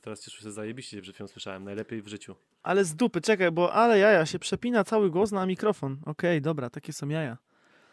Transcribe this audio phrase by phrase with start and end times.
[0.00, 1.64] teraz cieszę się zajebiście, że przed chwilą słyszałem.
[1.64, 2.34] Najlepiej w życiu.
[2.62, 5.92] Ale z dupy, czekaj, bo ale jaja, się przepina cały głos na mikrofon.
[5.92, 7.38] Okej, okay, dobra, takie są jaja.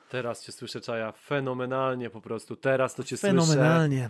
[0.09, 2.55] Teraz cię słyszę, Czaja, fenomenalnie po prostu.
[2.55, 3.45] Teraz to cię fenomenalnie.
[3.45, 3.63] słyszę.
[3.63, 4.09] Fenomenalnie.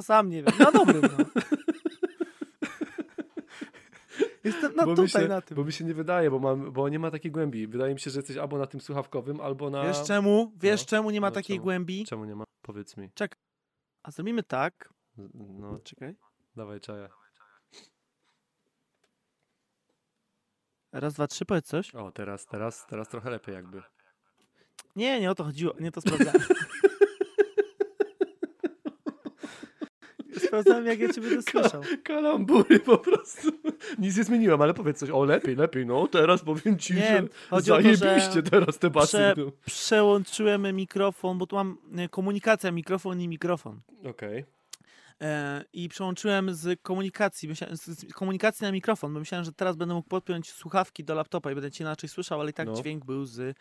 [0.00, 0.52] Sam nie wiem.
[0.58, 1.24] Na dobrym, no.
[4.43, 5.55] Jestem no bo, tutaj, się, na tym.
[5.55, 7.67] bo mi się nie wydaje, bo, mam, bo nie ma takiej głębi.
[7.67, 9.83] Wydaje mi się, że jesteś albo na tym słuchawkowym, albo na...
[9.83, 10.51] Wiesz czemu?
[10.55, 11.63] Wiesz No, czemu nie ma no takiej czemu?
[11.63, 12.05] głębi?
[12.05, 12.43] Czemu nie ma?
[12.61, 13.09] Powiedz mi.
[14.03, 14.93] A zrobimy tak.
[15.33, 16.15] No, Czekaj.
[16.55, 17.09] dawaj Czaja.
[20.91, 21.95] Raz, dwa, trzy, powiedz coś.
[21.95, 23.81] O, teraz, teraz, teraz trochę lepiej jakby.
[24.95, 25.73] Nie, nie o to chodziło.
[25.79, 26.41] Nie to sprawdzałem.
[30.47, 31.81] Sprawdzałem, jak ja cię będę słyszał.
[32.03, 33.51] Kalambury po prostu.
[33.97, 35.09] Nic nie zmieniłem, ale powiedz coś.
[35.09, 35.85] O, lepiej, lepiej.
[35.85, 39.07] No, teraz powiem ci, Nie, że to, zajebiście że teraz te basy.
[39.17, 39.51] prze- idą.
[39.65, 43.79] Przełączyłem mikrofon, bo tu mam e, komunikacja, mikrofon i mikrofon.
[44.09, 44.45] Okej.
[45.21, 50.09] E, I przełączyłem z komunikacji, z komunikacji na mikrofon, bo myślałem, że teraz będę mógł
[50.09, 52.73] podpiąć słuchawki do laptopa i będę cię inaczej słyszał, ale i tak No.
[52.73, 53.57] dźwięk był z,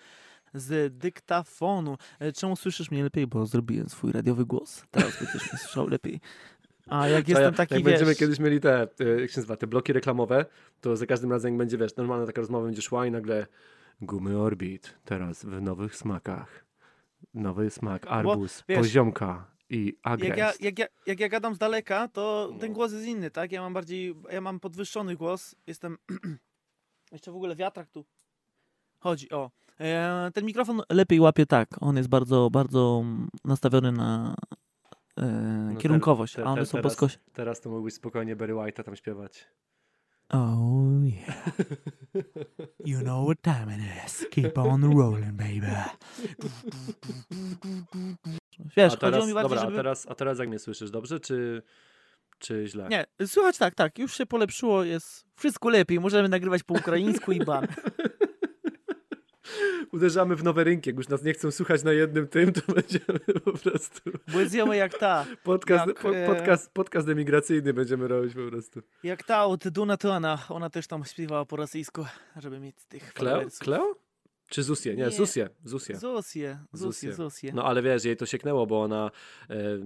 [0.54, 1.98] z dyktafonu.
[2.20, 3.26] E, czemu słyszysz mnie lepiej?
[3.26, 4.82] Bo zrobiłem swój radiowy głos.
[4.90, 6.20] Teraz będziesz mnie słyszał lepiej.
[6.90, 7.92] A jak jestem ja- taki, jak wiesz...
[7.92, 8.88] będziemy kiedyś mieli te,
[9.20, 10.46] jak się nazywa, te bloki reklamowe,
[10.80, 13.46] to za każdym razem jak będzie, wiesz, normalna taka rozmowa będzie szła i nagle
[14.00, 16.64] gumy Orbit, teraz w nowych smakach.
[17.34, 20.38] Nowy smak, arbuz, wiesz, poziomka i Jak agres.
[20.38, 22.74] ja, jak, ja, jak ja gadam z daleka, to ten No.
[22.74, 23.52] głos jest inny, tak?
[23.52, 25.98] Ja mam bardziej, ja mam podwyższony głos, jestem...
[27.12, 28.04] Jeszcze w ogóle wiatrak tu
[28.98, 29.50] chodzi, o.
[29.80, 33.04] E, ten mikrofon lepiej łapie tak, on jest bardzo, bardzo
[33.44, 34.34] nastawiony na
[35.18, 37.18] e, te- kierunkowość, te- a one te- są teraz-.
[37.32, 39.48] Teraz to mógłbyś spokojnie Barry White'a tam śpiewać.
[40.28, 41.56] Oh yeah.
[42.84, 44.26] You know what time it is.
[44.30, 45.74] Keep on rolling, baby.
[48.76, 49.72] Wiesz, a teraz, mi bardziej, dobra, żeby...
[49.72, 51.62] a, teraz, a teraz jak mnie słyszysz, dobrze czy,
[52.38, 52.88] czy źle?
[52.88, 57.44] Nie, słychać tak, tak, już się polepszyło, jest wszystko lepiej, możemy nagrywać po ukraińsku i
[57.44, 57.66] ban.
[59.92, 60.90] Uderzamy w nowe rynki.
[60.90, 64.76] Jak już nas nie chcą słuchać na jednym tym, to będziemy po prostu Bo zjemy
[64.76, 68.82] jak ta, podcast, Jak, po, e, podcast, podcast emigracyjny będziemy robić po prostu.
[69.02, 72.04] jak ta od Duna Tuana, ona też tam śpiewała po rosyjsku,
[72.36, 73.42] żeby mieć tych Kleo?
[73.58, 73.94] Kleo?
[74.48, 74.94] Czy Zusie?
[74.94, 75.10] Nie, Nie.
[75.10, 75.48] Zusie.
[75.64, 75.94] Zusie.
[76.72, 77.12] Zusie.
[77.12, 77.52] Zosję.
[77.54, 79.10] No ale wiesz, jej to sieknęło, bo ona
[79.50, 79.78] e, e,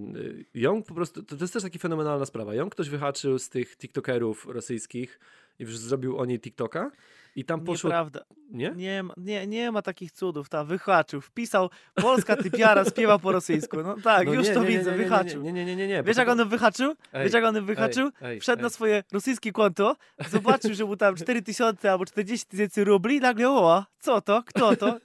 [0.53, 2.53] ją po prostu, to, to jest też taka fenomenalna sprawa.
[2.55, 5.19] Ją ktoś wyhaczył z tych tiktokerów rosyjskich
[5.59, 6.91] i już zrobił o niej tiktoka
[7.35, 7.87] i tam poszło...
[7.89, 8.23] Nieprawda.
[8.51, 8.73] Nie?
[8.75, 13.77] Nie ma, nie, nie ma takich cudów, ta wyhaczył, wpisał polska typiara śpiewa po rosyjsku.
[13.83, 15.41] No tak, No już nie, to nie, widzę, nie, nie, wyhaczył.
[15.43, 16.93] Nie, nie, nie, nie, Wiesz jak on wyhaczył?
[17.13, 18.11] Ej, Wiesz jak on wyhaczył?
[18.21, 18.73] ej, ej, Wszedł na ej.
[18.73, 19.95] swoje rosyjskie konto,
[20.29, 24.75] zobaczył, że mu tam 4000 albo 40 tysięcy rubli i nagle o, co to, kto
[24.75, 24.97] to?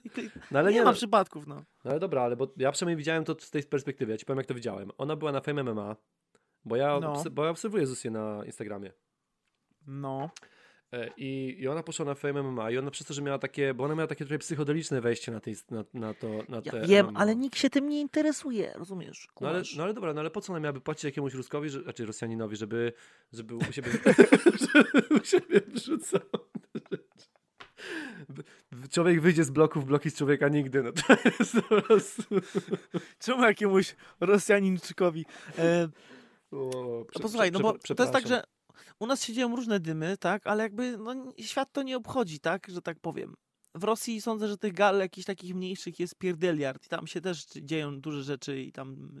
[0.51, 1.55] No ale nie, ma no, przypadków, no.
[1.55, 4.11] no ale dobra, ale bo ja przynajmniej widziałem to z tej perspektywy.
[4.11, 4.91] Ja ci powiem, jak to widziałem.
[4.97, 5.95] Ona była na Fame MMA,
[6.65, 7.23] bo ja, No.
[7.31, 8.91] bo ja obserwuję Zusię na Instagramie.
[9.87, 10.29] No.
[10.93, 13.73] E, I, I ona poszła na Fame MMA i ona przez to, że miała takie,
[13.73, 16.87] bo ona miała takie trochę psychodeliczne wejście na, tej, na, na to, na Ja te
[16.87, 17.19] wiem, MMA.
[17.19, 19.27] ale nikt się tym nie interesuje, rozumiesz?
[19.41, 21.81] No ale, no ale dobra, no ale po co ona miałaby płacić jakiemuś Ruskowi, że,
[21.83, 22.93] znaczy Rosjaninowi, żeby,
[23.33, 23.91] żeby u siebie,
[24.73, 26.21] żeby u siebie wrzucał
[26.73, 27.29] te rzeczy.
[28.71, 32.23] W- Człowiek wyjdzie z bloków, bloki z człowieka nigdy, no to jest po prostu...
[33.19, 35.25] Czemu jakiemuś Rosjaninczykowi?
[35.57, 35.89] E,
[36.51, 38.43] O, no posłuchaj, no bo prze- to jest tak, że
[38.99, 42.67] u nas się dzieją różne dymy, tak, ale jakby no, świat to nie obchodzi, tak,
[42.69, 43.35] że tak powiem.
[43.75, 47.45] W Rosji sądzę, że tych gal jakichś takich mniejszych jest pierdeliard i tam się też
[47.45, 49.19] dzieją duże rzeczy i tam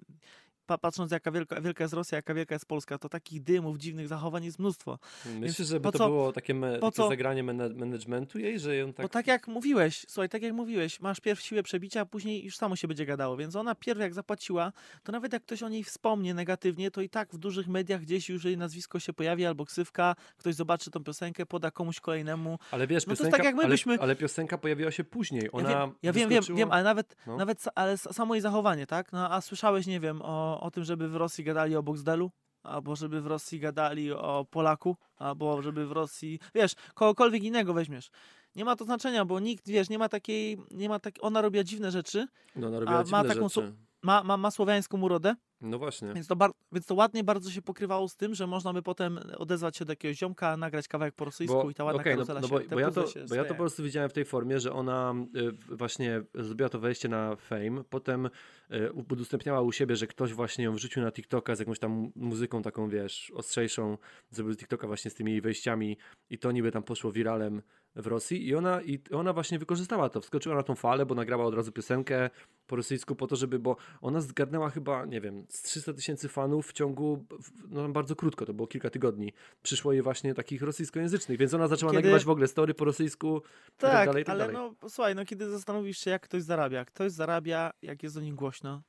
[0.77, 4.45] patrząc jaka wielka, wielka jest Rosja, jaka wielka jest Polska, to takich dymów, dziwnych zachowań
[4.45, 4.99] jest mnóstwo.
[5.39, 8.93] Myślisz, żeby po to co- było takie, me, takie co- zagranie managementu jej, że ją
[8.93, 9.05] tak...
[9.05, 12.57] Bo tak jak mówiłeś, słuchaj, tak jak mówiłeś, masz pierw siłę przebicia, a później już
[12.57, 14.71] samo się będzie gadało, więc ona pierw jak zapłaciła,
[15.03, 18.29] to nawet jak ktoś o niej wspomnie negatywnie, to i tak w dużych mediach gdzieś
[18.29, 22.59] już jej nazwisko się pojawi albo ksywka, ktoś zobaczy tą piosenkę, poda komuś kolejnemu.
[22.71, 25.49] Ale wiesz, No to piosenka, tak, jak my ale, byśmy- ale piosenka pojawiła się później.
[25.51, 27.37] Ona ja wiem, ja wiem, wiem, wiem, ale nawet, No.
[27.37, 29.11] nawet ale samo jej zachowanie, tak?
[29.11, 32.31] No a słyszałeś, nie wiem, o, o tym, żeby w Rosji gadali o Boxdelu?
[32.63, 38.11] Albo żeby w Rosji gadali o Polaku, albo żeby w Rosji, wiesz, kogokolwiek innego weźmiesz.
[38.55, 41.63] Nie ma to znaczenia, bo nikt, wiesz, nie ma takiej, nie ma tak, ona robiła
[41.63, 43.73] dziwne rzeczy, No, ona robiła dziwne ma taką rzeczy.
[44.03, 46.13] ma, ma, ma słowiańską urodę, No właśnie.
[46.13, 46.35] więc to,
[46.71, 49.91] więc to ładnie bardzo się pokrywało z tym, że można by potem odezwać się do
[49.91, 52.75] jakiegoś ziomka, nagrać kawałek po rosyjsku i ta ładna okej, no, no się, bo, te
[52.75, 55.13] bo, ja to, się bo ja to po prostu widziałem w tej formie, że ona
[55.35, 58.29] y, właśnie zrobiła to wejście na fame, potem
[58.73, 62.61] y, udostępniała u siebie, że ktoś właśnie ją wrzucił na TikToka z jakąś tam muzyką
[62.61, 63.97] taką, wiesz, ostrzejszą,
[64.31, 65.97] zrobił TikToka właśnie z tymi wejściami
[66.29, 67.61] i to niby tam poszło wiralem
[67.95, 71.45] w Rosji i ona, i ona właśnie wykorzystała to, wskoczyła na tą falę, bo nagrała
[71.45, 72.29] od razu piosenkę
[72.67, 76.67] po rosyjsku po to, żeby, bo ona zgarnęła chyba, nie wiem, z 300 tysięcy fanów
[76.67, 77.25] w ciągu,
[77.69, 79.33] no bardzo krótko, to było kilka tygodni,
[79.63, 83.41] przyszło jej właśnie takich rosyjskojęzycznych, więc ona zaczęła Kiedy- nagrywać w ogóle story po rosyjsku
[83.77, 84.71] tak Tak, dalej, tak ale dalej.
[84.81, 88.35] no słuchaj, no kiedy zastanowisz się, jak ktoś zarabia, ktoś zarabia, jak jest o nim
[88.35, 88.81] głośno,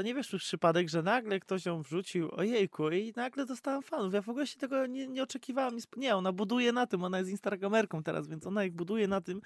[0.00, 4.14] to nie wiesz przez przypadek, że nagle ktoś ją wrzucił, ojejku, i nagle dostałam fanów.
[4.14, 5.76] Ja w ogóle się tego nie, nie oczekiwałam.
[5.96, 9.40] Nie, ona buduje na tym, ona jest instagramerką teraz, więc ona jak buduje na tym,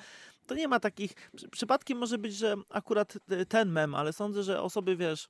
[0.46, 1.14] to nie ma takich...
[1.36, 5.28] przy- Przypadkiem może być, że akurat e, ten mem, ale sądzę, że osoby, wiesz...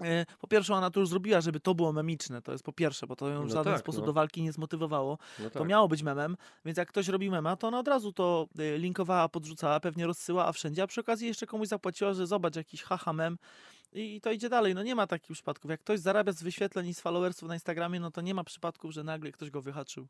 [0.00, 2.42] e, Po pierwsze, ona to już zrobiła, żeby to było memiczne.
[2.42, 4.06] To jest po pierwsze, bo to ją w No żaden tak, sposób no.
[4.06, 5.68] do walki nie zmotywowało No to tak.
[5.68, 9.28] miało być memem, więc jak ktoś robi mema, to ona od razu to y, linkowała,
[9.28, 13.38] podrzucała, pewnie rozsyłała wszędzie, a przy okazji jeszcze komuś zapłaciła, że zobacz jakiś haha mem
[13.92, 14.74] i, i to idzie dalej.
[14.74, 15.70] No nie ma takich przypadków.
[15.70, 18.92] Jak ktoś zarabia z wyświetleń i z followersów na Instagramie, no to nie ma przypadków,
[18.92, 20.06] że nagle ktoś go wyhaczył.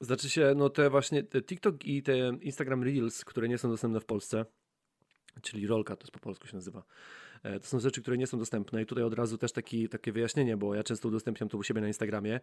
[0.00, 4.00] Znaczy się, no te właśnie te TikTok i te Instagram Reels, które nie są dostępne
[4.00, 4.44] w Polsce,
[5.42, 6.84] czyli rolka, to jest po polsku się nazywa,
[7.42, 10.12] e, to są rzeczy, które nie są dostępne i tutaj od razu też taki, takie
[10.12, 12.40] wyjaśnienie, bo ja często udostępniam to u siebie na Instagramie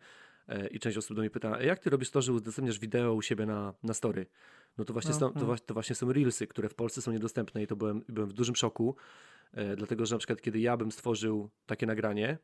[0.48, 3.13] e, i część osób do mnie pyta, "E, jak ty robisz to, że udostępniasz wideo
[3.13, 4.25] u siebie na, na story?
[4.78, 5.56] No to właśnie, No, są, to, no.
[5.66, 8.56] to właśnie są Reelsy, które w Polsce są niedostępne i to byłem, byłem w dużym
[8.56, 8.95] szoku,
[9.77, 12.38] dlatego że na przykład kiedy ja bym stworzył takie nagranie,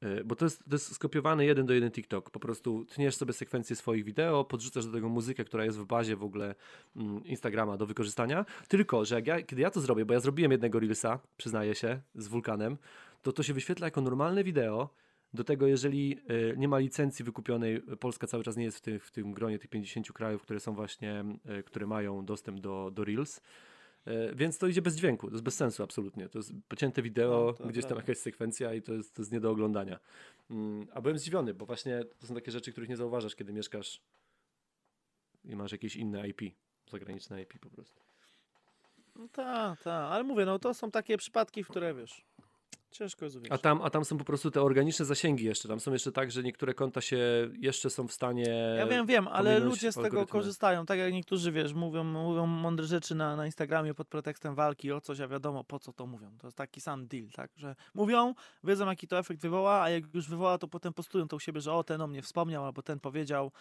[0.00, 2.30] E, Bo to jest, to jest skopiowany jeden do jeden TikTok.
[2.30, 6.16] Po prostu tniesz sobie sekwencję swoich wideo, podrzucasz do tego muzykę, która jest w bazie
[6.16, 6.54] w ogóle
[6.96, 8.44] mm, Instagrama do wykorzystania.
[8.68, 12.28] Tylko, że ja, kiedy ja to zrobię, bo ja zrobiłem jednego Reelsa, przyznaję się, z
[12.28, 12.78] wulkanem,
[13.22, 14.88] to to się wyświetla jako normalne wideo.
[15.34, 16.20] Do tego, jeżeli
[16.52, 19.58] e, nie ma licencji wykupionej, Polska cały czas nie jest w, tym w tym gronie
[19.58, 23.40] tych 50 krajów, które są właśnie, e, które mają dostęp do, do Reels.
[24.06, 26.28] E, Więc to idzie bez dźwięku, to jest bez sensu absolutnie.
[26.28, 29.40] To jest pocięte wideo, No, gdzieś tam jakaś sekwencja i to jest, to jest nie
[29.40, 29.98] do oglądania.
[30.50, 34.02] Mm, A byłem zdziwiony, bo właśnie to są takie rzeczy, których nie zauważasz, kiedy mieszkasz
[35.44, 36.40] i masz jakieś inne IP,
[36.90, 38.00] zagraniczne IP po prostu.
[39.16, 42.24] No tak, tak, ale mówię, no to są takie przypadki, w które wiesz,
[42.90, 45.68] ciężko jest A tam, a tam są po prostu te organiczne zasięgi jeszcze.
[45.68, 47.18] Tam są jeszcze tak, że niektóre konta się
[47.58, 48.74] jeszcze są w stanie.
[48.78, 50.86] Ja wiem, wiem, ale ludzie z tego korzystają.
[50.86, 55.00] Tak jak niektórzy, wiesz, mówią, mówią mądre rzeczy na, na Instagramie pod pretekstem walki o
[55.00, 56.30] coś, a wiadomo po co to mówią.
[56.38, 57.50] To jest taki sam deal, tak?
[57.56, 58.34] Że mówią,
[58.64, 61.60] wiedzą jaki to efekt wywoła, a jak już wywoła, to potem postują to u siebie,
[61.60, 63.52] że o, ten o mnie wspomniał, albo ten powiedział.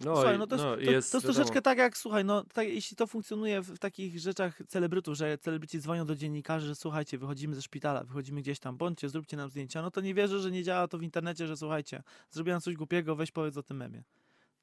[0.00, 1.34] No, Słuchaj, no to jest, no, to, i to jest, jest wiadomo.
[1.34, 5.38] troszeczkę tak jak, słuchaj, no tak, jeśli to funkcjonuje w, w takich rzeczach celebrytów, że
[5.38, 9.50] celebryci dzwonią do dziennikarzy, że słuchajcie, wychodzimy ze szpitala, wychodzimy gdzieś tam, bądźcie, zróbcie nam
[9.50, 12.74] zdjęcia, no to nie wierzę, że nie działa to w internecie, że słuchajcie, zrobiłem coś
[12.74, 14.02] głupiego, weź powiedz o tym memie.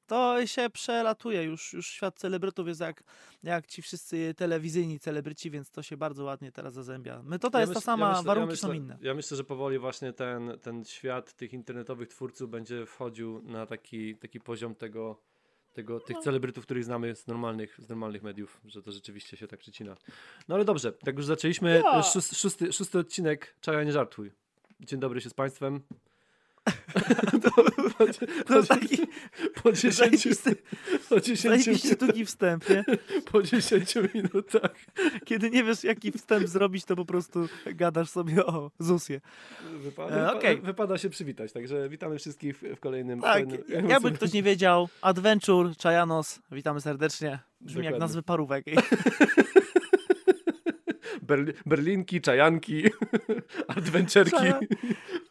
[0.08, 3.02] To się przelatuje, już, już świat celebrytów jest jak,
[3.42, 7.22] jak ci wszyscy telewizyjni celebryci, więc to się bardzo ładnie teraz zazębia.
[7.40, 8.98] To Ja jest ta myśl- sama, ja myślę- warunki ja myślę, są inne.
[9.00, 14.16] Ja myślę, że powoli właśnie ten, ten świat tych internetowych twórców będzie wchodził na taki,
[14.16, 15.20] taki poziom tego,
[15.72, 16.22] tego, tych No.
[16.22, 19.96] celebrytów, których znamy z normalnych, z normalnych mediów, że to rzeczywiście się tak przycina.
[20.48, 21.82] No ale dobrze, tak już zaczęliśmy.
[21.84, 22.02] Ja.
[22.02, 24.32] Szósty, szósty, szósty odcinek Czaja nie żartuj.
[24.80, 25.80] Dzień dobry się z Państwem.
[28.46, 28.96] To jest taki
[29.62, 30.56] Po 10, zajebisty,
[31.08, 32.84] po 10, zajebiście długi wstęp, nie?
[33.32, 34.74] po 10 minutach
[35.24, 39.20] Kiedy nie wiesz, jaki wstęp zrobić, to po prostu gadasz sobie o Zusie.
[39.78, 40.60] wypada, E, okej.
[40.60, 41.52] wypada się przywitać.
[41.52, 43.20] Także witamy wszystkich w, kolejnym.
[43.20, 47.38] Tak, kolejnym jakby ktoś nie wiedział, Adventure, Czajanos, witamy serdecznie.
[47.60, 47.98] Brzmi jak Dokładnie.
[47.98, 48.64] nazwy parówek.
[51.28, 52.82] Berli- Berlinki, czajanki,
[53.76, 54.36] adwenczerki.
[54.36, 54.60] Czaja-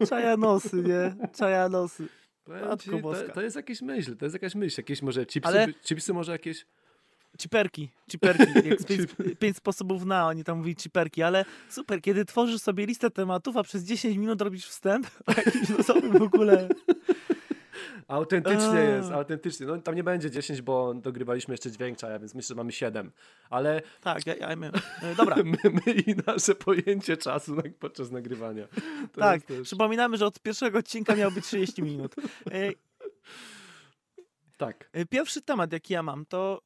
[0.10, 1.16] Czajanosy, nie?
[1.38, 2.08] Czajanosy.
[2.80, 4.80] Ci, to, to jest jakaś myśl, to jest jakaś myśl.
[4.80, 6.66] Jakieś może chipsy, Ale- chipsy może jakieś.
[7.38, 9.02] Ciperki, ciperki, jak pięć,
[9.40, 13.64] pięć sposobów na, oni tam mówili ciperki, ale super, kiedy tworzysz sobie listę tematów, a
[13.64, 15.68] przez 10 minut robisz wstęp o jakimś
[16.20, 16.70] w ogóle.
[18.08, 19.66] Autentycznie jest, autentycznie.
[19.68, 23.12] No tam nie będzie 10, bo dogrywaliśmy jeszcze dźwięk czaja, więc myślę, że mamy 7.
[23.50, 24.72] Ale Tak, ja, ja my,
[25.02, 28.68] e, dobra, my, my i nasze pojęcie czasu na- podczas nagrywania.
[29.14, 32.16] To tak, też- przypominamy, że od pierwszego odcinka miał być 30 minut.
[32.52, 32.72] E,
[34.58, 34.90] Tak.
[34.94, 36.62] e, Pierwszy temat, jaki ja mam, to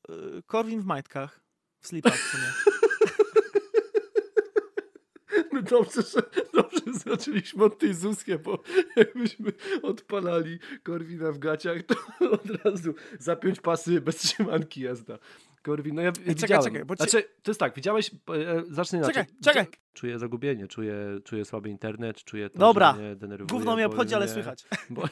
[0.46, 1.40] Korwin w majtkach,
[1.80, 2.44] w slipach w sumie.
[5.70, 6.22] Dobrze, że,
[6.54, 8.64] dobrze zaczęliśmy od tej Zuskie, bo
[8.96, 9.52] jakbyśmy
[9.84, 11.96] odpalali Korwina w gaciach, to
[12.32, 15.18] od razu zapiąć pasy bez trzymanki jazda.
[15.64, 16.64] Korwin, no ja czekaj, widziałem.
[16.64, 19.14] czekaj, bo ci- Znaczy, to jest tak, widziałeś, e, zacznę inaczej.
[19.26, 19.66] Czekaj, czekaj.
[19.94, 22.94] Czuję zagubienie, czuję, czuję słaby internet, czuję to, Dobra.
[22.96, 23.48] że mnie denerwuje.
[23.50, 24.66] Gówno mnie obchodzi, ale mnie- słychać.
[24.90, 25.04] Bo...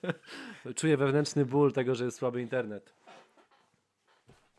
[0.76, 2.94] czuję wewnętrzny ból tego, że jest słaby internet.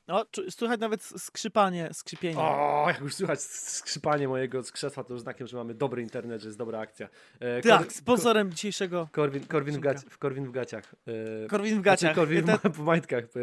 [0.07, 2.39] No, czu- słychać nawet skrzypanie, skrzypienie.
[2.39, 6.41] O, jak już słychać skrzypanie mojego z krzesła, to już znakiem, że mamy dobry internet,
[6.41, 7.09] że jest dobra akcja.
[7.39, 10.95] E, tak, sponsorem dzisiejszego Korwin, Korwin, w, gaci, Korwin w gaciach.
[11.43, 12.15] E, Korwin w Znaczy, gaciach.
[12.15, 13.23] Korwin Ten w, w majtkach.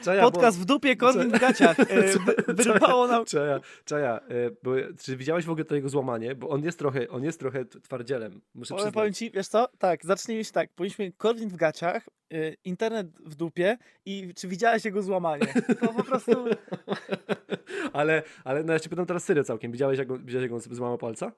[0.00, 1.76] E, Czaja, podcast w dupie, Korwin w gaciach.
[1.90, 3.24] E, wy- Wyrwało nam...
[3.24, 6.34] Czaja, czaja, e, bo, czy widziałeś w ogóle to jego złamanie?
[6.34, 8.94] Bo on jest trochę, on jest trochę twardzielem, muszę Powiem, przyznać.
[8.94, 9.68] powiem ci, wiesz co?
[9.78, 10.70] Tak, zacznijmy się tak.
[10.72, 15.46] Powinniśmy Korwin w gaciach, y, internet w dupie i czy widziałeś jego złamanie?
[15.80, 16.32] To po prostu...
[17.92, 19.72] ale, ale no ja cię pytam teraz serio całkiem.
[19.72, 21.32] Widziałeś, jak on, widziałeś, jak on złamał palca?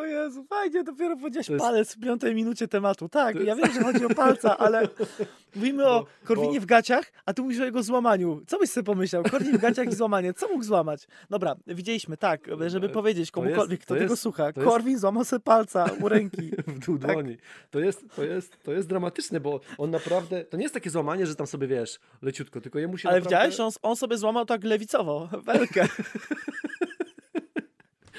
[0.00, 3.08] O Jezu, fajnie, dopiero powiedziałeś To jest- palec w piątej minucie tematu.
[3.08, 4.88] Tak, To ja jest- wiem, że chodzi o palca, ale
[5.56, 8.40] mówimy o Bo- Korwinie bo- w gaciach, a tu mówisz o jego złamaniu.
[8.46, 9.22] Co byś sobie pomyślał?
[9.22, 10.34] Korwin w gaciach i złamanie.
[10.34, 11.08] Co mógł złamać?
[11.30, 14.46] Dobra, widzieliśmy, tak, żeby powiedzieć komukolwiek, to kto jest- tego słucha.
[14.46, 16.50] jest- Korwin złamał sobie palca u ręki.
[16.66, 17.12] w dół Tak.
[17.12, 17.36] dłoni.
[17.70, 21.26] To jest, to, jest, to jest dramatyczne, bo on naprawdę, to nie jest takie złamanie,
[21.26, 24.46] że tam sobie, wiesz, leciutko, tylko jemu się Ale naprawdę, widziałeś, on, on sobie złamał
[24.46, 25.88] tak lewicowo, welkę.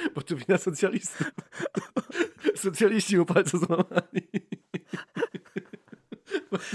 [0.15, 1.31] Bo to wina socjalistów.
[2.55, 4.27] Socjaliści mu palce złamali.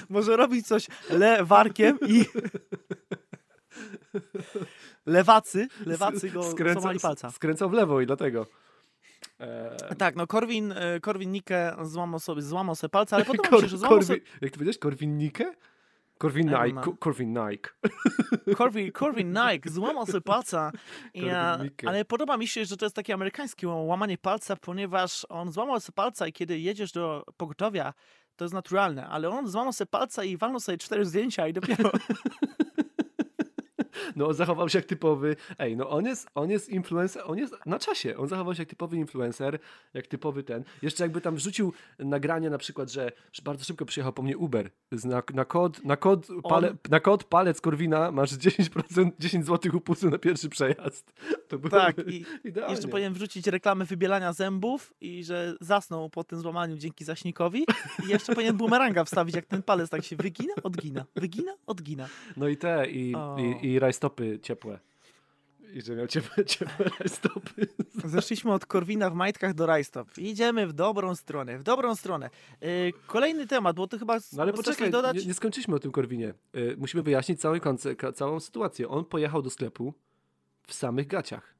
[0.08, 2.24] Może robić coś lewarkiem i...
[5.06, 6.42] Lewacy, lewacy go
[6.72, 7.30] złamali palca.
[7.30, 8.46] Skręcał w lewo i dlatego.
[9.40, 13.68] Eee, Tak, no Korwin, e, Korwin Nike złamał sobie, złamał sobie palca, ale mi się,
[13.68, 14.20] że złamał Korwin, sobie...
[14.40, 14.78] jak ty powiedziałeś?
[14.78, 15.18] Korwin
[16.24, 16.96] Nie, Nike.
[16.98, 17.70] Korwin Nike.
[18.58, 20.72] Korwin, Korwin Nike złamał sobie palca,
[21.14, 25.80] ja, ale podoba mi się, że to jest takie amerykańskie łamanie palca, ponieważ on złamał
[25.80, 27.92] sobie palca i kiedy jedziesz do pogotowia,
[28.36, 31.90] to jest naturalne, ale on złamał sobie palca i walnął sobie cztery zdjęcia i dopiero...
[34.16, 37.54] No on zachował się jak typowy, ej, no on jest, on jest influencer, on jest
[37.66, 39.58] na czasie, on zachował się jak typowy influencer,
[39.94, 40.64] jak typowy ten.
[40.82, 43.12] Jeszcze jakby tam wrzucił nagranie na przykład, że,
[43.44, 44.70] bardzo szybko przyjechał po mnie Uber,
[45.04, 50.10] na, na kod, na kod, pale, na kod palec Korwina masz 10%, 10 zł upustu
[50.10, 51.12] na pierwszy przejazd.
[51.48, 52.74] To byłoby Tak, i idealnie.
[52.74, 57.64] jeszcze powinien wrzucić reklamę wybielania zębów i że zasnął po tym złamaniu dzięki zaśnikowi
[58.06, 62.08] i jeszcze powinien bumeranga wstawić, jak ten palec tak się wygina, odgina, wygina, odgina.
[62.36, 63.36] No i te, i, O.
[63.38, 64.78] i, i rajstopy ciepłe.
[65.74, 67.66] I że miał ciepłe, ciepłe rajstopy.
[68.04, 70.18] Zeszliśmy od Korwina w majtkach do rajstop.
[70.18, 72.30] Idziemy w dobrą stronę, w dobrą stronę.
[72.60, 72.68] Yy,
[73.06, 75.16] kolejny temat, bo ty chyba No ale poczekaj, dodać.
[75.16, 76.34] nie, nie skończyliśmy o tym Korwinie.
[76.56, 77.40] Y, musimy wyjaśnić
[77.96, 78.88] ka- całą sytuację.
[78.88, 79.94] On pojechał do sklepu
[80.66, 81.55] w samych gaciach.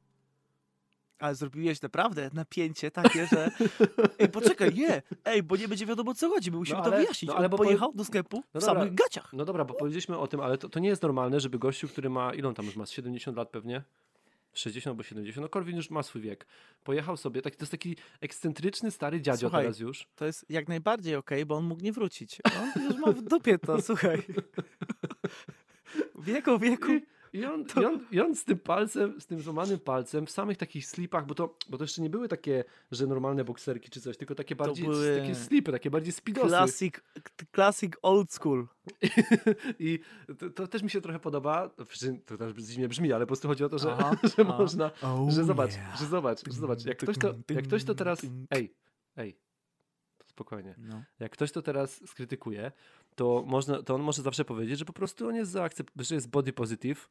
[1.19, 3.51] Ale zrobiłeś naprawdę napięcie takie, że
[4.19, 6.91] ej, poczekaj, nie, ej, bo nie będzie wiadomo o co chodzi, my musimy No to
[6.91, 7.29] ale- wyjaśnić.
[7.29, 8.81] no ale bo pojechał do sklepu No w dobra.
[8.81, 9.33] samych gaciach.
[9.33, 12.11] No dobra, bo powiedzieliśmy o tym, ale to, to nie jest normalne, żeby gościu, który
[12.11, 13.83] ma, ile on tam już ma, z 70 lat pewnie?
[14.53, 16.47] 60 albo 70, no Korwin już ma swój wiek.
[16.85, 19.65] Pojechał sobie, taki, to jest taki ekscentryczny stary dziadzio Słuchaj.
[19.65, 20.07] teraz już.
[20.17, 22.39] To jest jak najbardziej okej, bo on mógł nie wrócić.
[22.77, 24.23] On już ma w dupie to, słuchaj.
[26.19, 26.87] Wieku, wieku.
[27.37, 30.57] I, on, i, on, I on z tym palcem, z tym złamanym palcem, w samych
[30.59, 34.17] takich slipach, bo to, bo to jeszcze nie były takie, że normalne bokserki czy coś,
[34.17, 36.49] tylko takie bardziej, były takie slipy, takie bardziej speedosy.
[36.49, 36.95] Classic,
[37.55, 38.67] classic old school.
[39.79, 39.99] I
[40.39, 41.69] to, to też mi się trochę podoba,
[42.27, 44.59] to też dziwnie brzmi, ale po prostu chodzi o to, że, Aha, że aha.
[44.59, 45.99] można, Oh że zobacz, yeah.
[46.01, 48.75] że zobacz, że zobacz, jak ktoś to, jak ktoś to teraz, ej,
[49.17, 49.37] ej,
[50.27, 51.03] spokojnie, No.
[51.19, 52.73] jak ktoś to teraz skrytykuje,
[53.15, 56.15] to, można, to on może zawsze powiedzieć, że po prostu on jest za akcept- że
[56.15, 57.09] jest body positive,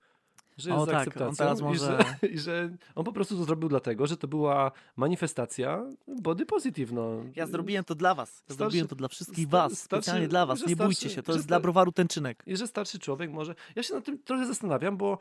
[0.57, 1.79] że jest O tak, on akceptacją teraz i, może-
[2.21, 6.91] że, i że on po prostu to zrobił dlatego, że to była manifestacja body positive,
[6.91, 7.11] no.
[7.35, 8.43] Ja zrobiłem to dla was.
[8.49, 9.71] Ja zrobiłem to dla wszystkich sta- was.
[9.73, 10.67] starszy- Specjalnie dla was.
[10.67, 11.23] Nie bójcie się.
[11.23, 12.43] To jest dla browaru tęczynek.
[12.47, 13.55] I że starszy człowiek może.
[13.75, 15.17] Ja się nad tym trochę zastanawiam, bo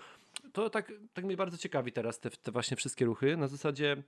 [0.52, 3.36] to tak, tak mnie bardzo ciekawi teraz te, te właśnie wszystkie ruchy.
[3.36, 4.02] Na zasadzie,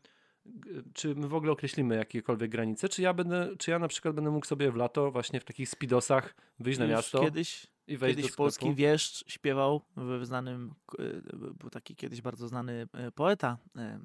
[0.95, 4.31] czy my w ogóle określimy jakiekolwiek granice, czy ja będę, czy ja na przykład będę
[4.31, 8.33] mógł sobie w lato właśnie w takich speedosach wyjść na Już miasto Kiedyś, i kiedyś
[8.33, 11.23] polski wieszcz śpiewał w znanym, y,
[11.59, 13.99] był taki kiedyś bardzo znany e, poeta, e,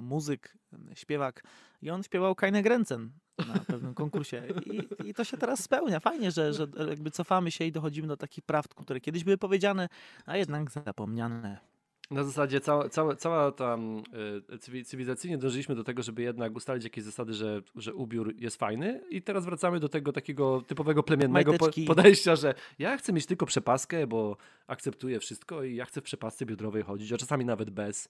[0.00, 1.44] muzyk, e, śpiewak
[1.82, 6.00] i on śpiewał Keine Grenzen na pewnym konkursie I, i to się teraz spełnia.
[6.00, 9.88] Fajnie, że, że jakby cofamy się i dochodzimy do takich prawd, które kiedyś były powiedziane,
[10.26, 11.77] a jednak zapomniane.
[12.10, 14.02] Na zasadzie cała, cała, cała tam
[14.50, 18.56] y, cywi- cywilizacyjnie dążyliśmy do tego, żeby jednak ustalić jakieś zasady, że, że ubiór jest
[18.56, 23.26] fajny i teraz wracamy do tego takiego typowego plemiennego po, podejścia, że ja chcę mieć
[23.26, 24.36] tylko przepaskę, bo
[24.66, 28.08] akceptuję wszystko i ja chcę w przepasce biodrowej chodzić, a czasami nawet bez.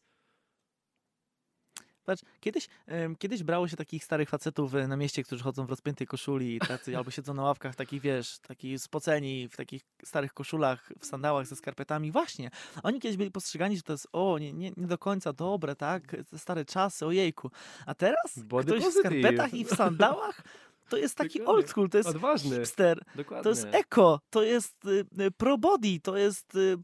[2.09, 5.71] Patrz, kiedyś, em, kiedyś brało się takich starych facetów e, na mieście, którzy chodzą w
[5.71, 10.93] rozpiętej koszuli tacy, albo siedzą na ławkach takich, wiesz, taki spoceni w takich starych koszulach,
[10.99, 12.13] w sandałach ze skarpetami.
[12.13, 12.51] Właśnie,
[12.83, 16.17] oni kiedyś byli postrzegani, że to jest, o, nie, nie, nie do końca dobre, tak?
[16.37, 17.51] Stare czasy, ojejku.
[17.87, 20.43] A teraz Body ktoś w skarpetach i w sandałach,
[20.89, 21.59] to jest taki Dokładnie.
[21.63, 22.57] old school, to jest Odważny.
[22.57, 23.05] hipster.
[23.15, 23.43] Dokładnie.
[23.43, 26.77] To jest eko, to jest y, y, pro-body, to jest y,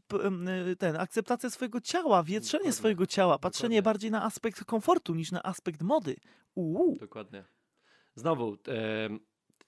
[0.71, 2.73] y, ten, akceptacja swojego ciała, wietrzenie Dokładnie.
[2.73, 6.15] swojego ciała, patrzenie bardziej na aspekt komfortu niż na aspekt mody.
[6.55, 6.97] Uuu.
[6.99, 7.45] Dokładnie.
[8.15, 8.57] Znowu,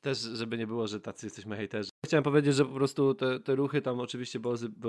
[0.08, 1.90] też żeby nie było, że tacy jesteśmy hejterzy.
[2.06, 4.40] Chciałem powiedzieć, że po prostu te, te ruchy tam oczywiście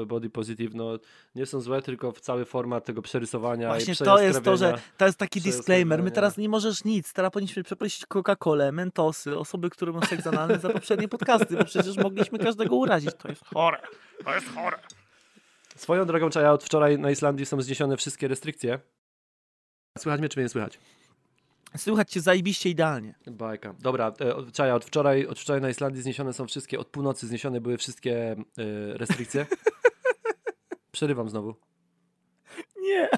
[0.07, 0.99] body positive no,
[1.35, 5.07] nie są złe, tylko w cały format tego przerysowania Właśnie to jest to, że to
[5.07, 6.03] jest taki disclaimer.
[6.03, 7.13] My teraz nie możesz nic.
[7.13, 11.97] Teraz powinniśmy przeprosić Coca-Colę, Mentosy, osoby, które mają seks analny za poprzednie podcasty, bo przecież
[11.97, 13.11] mogliśmy każdego urazić.
[13.19, 13.79] To jest chore.
[14.25, 14.79] To jest chore.
[15.77, 18.79] Swoją drogą, Czaja, od wczoraj na Islandii są zniesione wszystkie restrykcje.
[19.99, 20.79] Słychać mnie, czy mnie nie słychać?
[21.77, 23.15] Słychać cię zajebiście idealnie.
[23.27, 23.75] Bajka.
[23.81, 27.27] Dobra, e, od- Czaja, od wczoraj, od wczoraj na Islandii zniesione są wszystkie, od północy
[27.27, 28.37] zniesione były wszystkie e,
[28.99, 29.47] restrykcje.
[30.93, 31.55] Przerywam znowu.
[32.83, 33.09] Nie,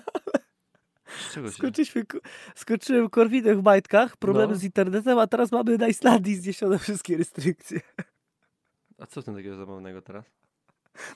[1.32, 2.04] czego skoczyliśmy,
[2.54, 4.58] skoczyłem korwinę w majtkach, problemy No.
[4.58, 7.80] z internetem, a teraz mamy na Islandii zniesione wszystkie restrykcje.
[8.98, 10.24] A co w tym takiego zabawnego teraz?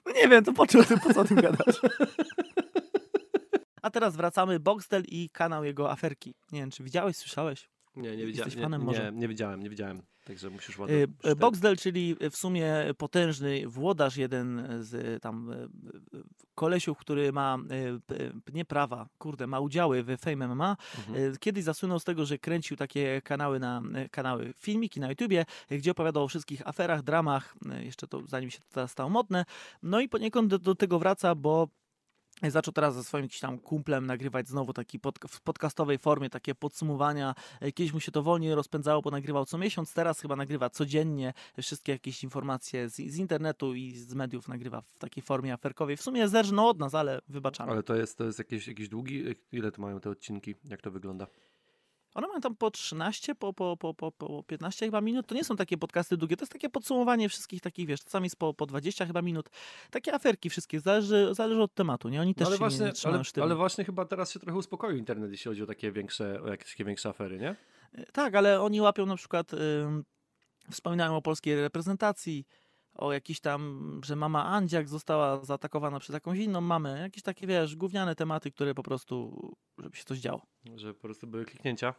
[0.07, 1.81] No nie wiem, to po czym, po co o tym gadasz?
[3.85, 6.35] A teraz wracamy, Boxdel i kanał jego aferki.
[6.53, 7.69] Nie wiem, czy widziałeś, słyszałeś?
[7.97, 8.50] Nie, nie widziałem.
[8.57, 9.12] Nie, nie, może?
[9.12, 10.03] nie widziałem, nie widziałem.
[10.25, 10.97] Także musisz ładnie.
[10.97, 16.23] Y, musisz y, Boxdel, czyli w sumie potężny włodarz, jeden z tam y, y,
[16.55, 17.59] kolesiów, który ma
[18.11, 20.76] y, y, nie prawa, kurde, ma udziały w Fame MMA.
[20.99, 21.33] Mhm.
[21.35, 25.45] Y, Kiedyś zasłynął z tego, że kręcił takie kanały na y, kanały, filmiki na YouTubie,
[25.73, 29.11] y, gdzie opowiadał o wszystkich aferach, dramach, y, jeszcze to zanim się to teraz stało
[29.11, 29.45] modne.
[29.83, 31.69] No i poniekąd do, do tego wraca, bo
[32.51, 37.35] Zaczął teraz ze swoim tam kumplem nagrywać znowu taki pod, w podcastowej formie, takie podsumowania.
[37.61, 41.33] E, Kiedyś mu się to wolniej rozpędzało, bo nagrywał co miesiąc, teraz chyba nagrywa codziennie
[41.63, 45.97] wszystkie jakieś informacje z, z internetu i z mediów nagrywa w takiej formie aferkowej.
[45.97, 47.73] W sumie zerżno od nas, ale wybaczamy.
[47.73, 49.25] Ale to jest, to jest jakieś, jakiś długi.
[49.53, 50.54] Ile to mają te odcinki?
[50.65, 51.26] Jak to wygląda?
[52.15, 55.27] One mają tam po 13, po, po, po, po, po 15 chyba minut.
[55.27, 58.37] To nie są takie podcasty długie, to jest takie podsumowanie wszystkich takich, wiesz, czasami jest
[58.37, 59.50] po, po 20 chyba minut.
[59.91, 62.21] Takie aferki wszystkie, zależy, zależy od tematu, nie?
[62.21, 64.59] Oni też No ale, się właśnie, nie, nie ale, ale właśnie chyba teraz się trochę
[64.59, 67.57] uspokoił internet, jeśli chodzi o takie większe, o jakieś takie większe afery, nie?
[68.13, 70.05] Tak, ale oni łapią na przykład, ym,
[70.71, 72.47] wspominają o polskiej reprezentacji,
[72.95, 77.76] o jakiś tam, że mama Andziak została zaatakowana przez jakąś inną mamę, jakieś takie, wiesz,
[77.76, 79.39] gówniane tematy, które po prostu,
[79.78, 80.43] żeby się coś działo.
[80.76, 81.95] Że po prostu były kliknięcia.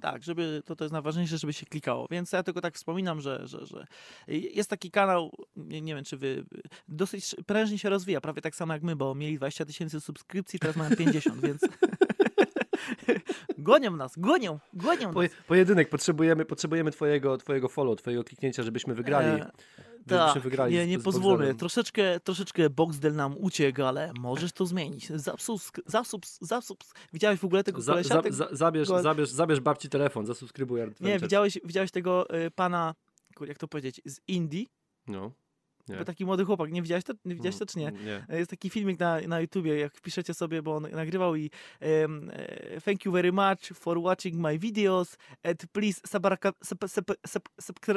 [0.00, 2.06] Tak, żeby, to, to jest najważniejsze, żeby się klikało.
[2.10, 3.86] Więc ja tylko tak wspominam, że, że, że
[4.28, 6.44] jest taki kanał, nie, nie wiem czy wy,
[6.88, 10.76] dosyć prężnie się rozwija, prawie tak samo jak my, bo mieli 20 tysięcy subskrypcji, teraz
[10.76, 11.60] mają 50, więc
[13.58, 15.30] gonią nas, gonią, gonią nas.
[15.46, 19.42] pojedynek, potrzebujemy, potrzebujemy twojego, twojego follow, twojego kliknięcia, żebyśmy wygrali.
[19.42, 19.50] E,
[20.06, 21.54] tak, wygrali nie, nie z pozwólmy.
[21.54, 25.08] Troszeczkę, troszeczkę Boxdel nam uciekł, ale możesz to zmienić.
[25.08, 26.92] Zasubsk, zasubs, zasubs.
[27.12, 28.14] Widziałeś w ogóle tego Za, kolesia?
[28.14, 31.22] za, Tego- za, zabierz, go- zabierz, zabierz babci telefon, zasubskrybuj Nie, Adventures.
[31.22, 32.94] widziałeś, widziałeś tego y, pana,
[33.36, 34.68] kur- jak to powiedzieć, z Indii?
[35.06, 35.32] No.
[35.88, 35.96] Nie.
[35.96, 37.92] Bo taki młody chłopak, nie widziałeś to, nie widziałeś to czy nie?
[37.92, 38.38] Nie.
[38.38, 41.50] Jest taki filmik na, na YouTubie, jak wpiszecie sobie, bo on nagrywał i
[41.82, 47.48] e, thank you very much for watching my videos and please sabaraka, sap, sap,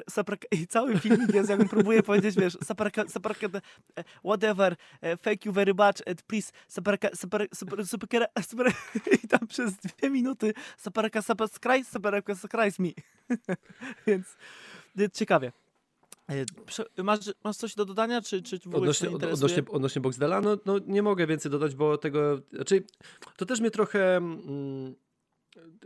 [0.10, 3.48] sap, i cały filmik jest, jakbym próbuję powiedzieć, wiesz, sabaraka, sabaraka,
[3.98, 8.80] e, whatever, e, thank you very much and please sabaraka, sabaraka, sabaraka, sabaraka, sabaraka,
[9.24, 12.90] i tam przez dwie minuty sabaraka, sabaraka, subscribe me.
[14.08, 14.38] Więc
[15.00, 15.52] e, ciekawie.
[16.98, 20.58] E, Masz, masz coś do dodania, czy, czy w Odnośnie, od, odnośnie, odnośnie Boxdela, no,
[20.66, 22.84] no nie mogę więcej dodać, bo tego, znaczy
[23.38, 24.96] to też mnie trochę mm,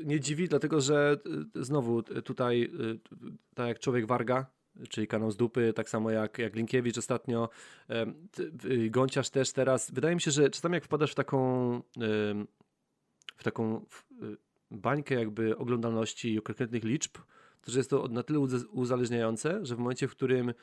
[0.03, 1.17] nie dziwi, dlatego że
[1.55, 2.99] y, znowu y, tutaj, y,
[3.55, 4.45] tak jak Człowiek Warga,
[4.89, 7.49] czyli kanał z dupy, tak samo jak, jak Linkiewicz ostatnio,
[8.89, 11.81] Gąciarz też teraz, wydaje mi się, że czasami jak wpadasz w taką
[13.37, 13.85] w taką
[14.71, 17.17] bańkę jakby oglądalności i konkretnych liczb,
[17.65, 18.39] to że jest to na tyle
[18.71, 20.53] uzależniające, że w momencie, w którym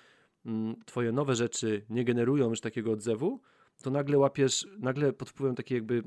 [0.47, 3.41] mm, twoje nowe rzeczy nie generują już takiego odzewu,
[3.83, 6.03] to nagle łapiesz, nagle pod wpływem takiej jakby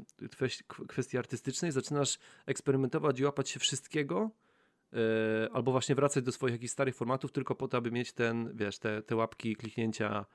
[0.88, 4.30] kwestii artystycznej zaczynasz eksperymentować i łapać się wszystkiego,
[4.94, 4.98] e,
[5.54, 8.80] albo właśnie wracać do swoich jakichś starych formatów tylko po to, aby mieć ten, wiesz,
[8.80, 10.26] te, te łapki, kliknięcia.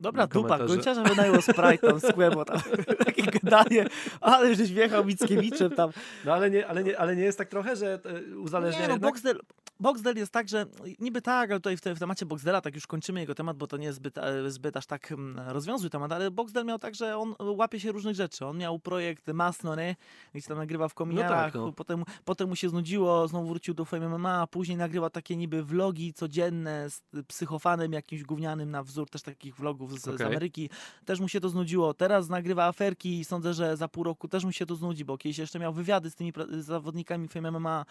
[0.00, 2.60] Dobra, dupa, kończarza wynajęło Sprite tam z Kłębo, tam
[3.06, 3.86] takie gadanie,
[4.20, 5.90] ale żeś wjechał Mickiewiczem tam.
[6.24, 8.92] No ale nie, ale nie, ale nie jest tak trochę, że e, Nie uzależnia no,
[8.92, 9.12] jednak?
[9.12, 9.40] Boxdel,
[9.82, 10.66] Boxdel jest tak, że
[10.98, 13.66] niby tak, ale tutaj w, te, w temacie Boxdela tak już kończymy jego temat, bo
[13.66, 16.94] to nie jest zbyt, e, zbyt aż tak mm, rozwiązły temat, ale Boxdel miał tak,
[16.94, 18.46] że on łapie się różnych rzeczy.
[18.46, 19.96] On miał projekt Masno, nie?
[20.34, 21.72] Gdzie tam nagrywa w kominiarach, tak, no.
[21.72, 25.62] potem, potem mu się znudziło, znowu wrócił do Fame MMA, a później nagrywa takie niby
[25.62, 30.26] vlogi codzienne z psychofanem jakimś gównianym na wzór też takich vlogów z, z Okej.
[30.26, 30.70] Ameryki.
[31.04, 31.94] Też mu się to znudziło.
[31.94, 35.18] Teraz nagrywa aferki i sądzę, że za pół roku też mu się to znudzi, bo
[35.18, 37.84] kiedyś jeszcze miał wywiady z tymi zawodnikami Fame MMA,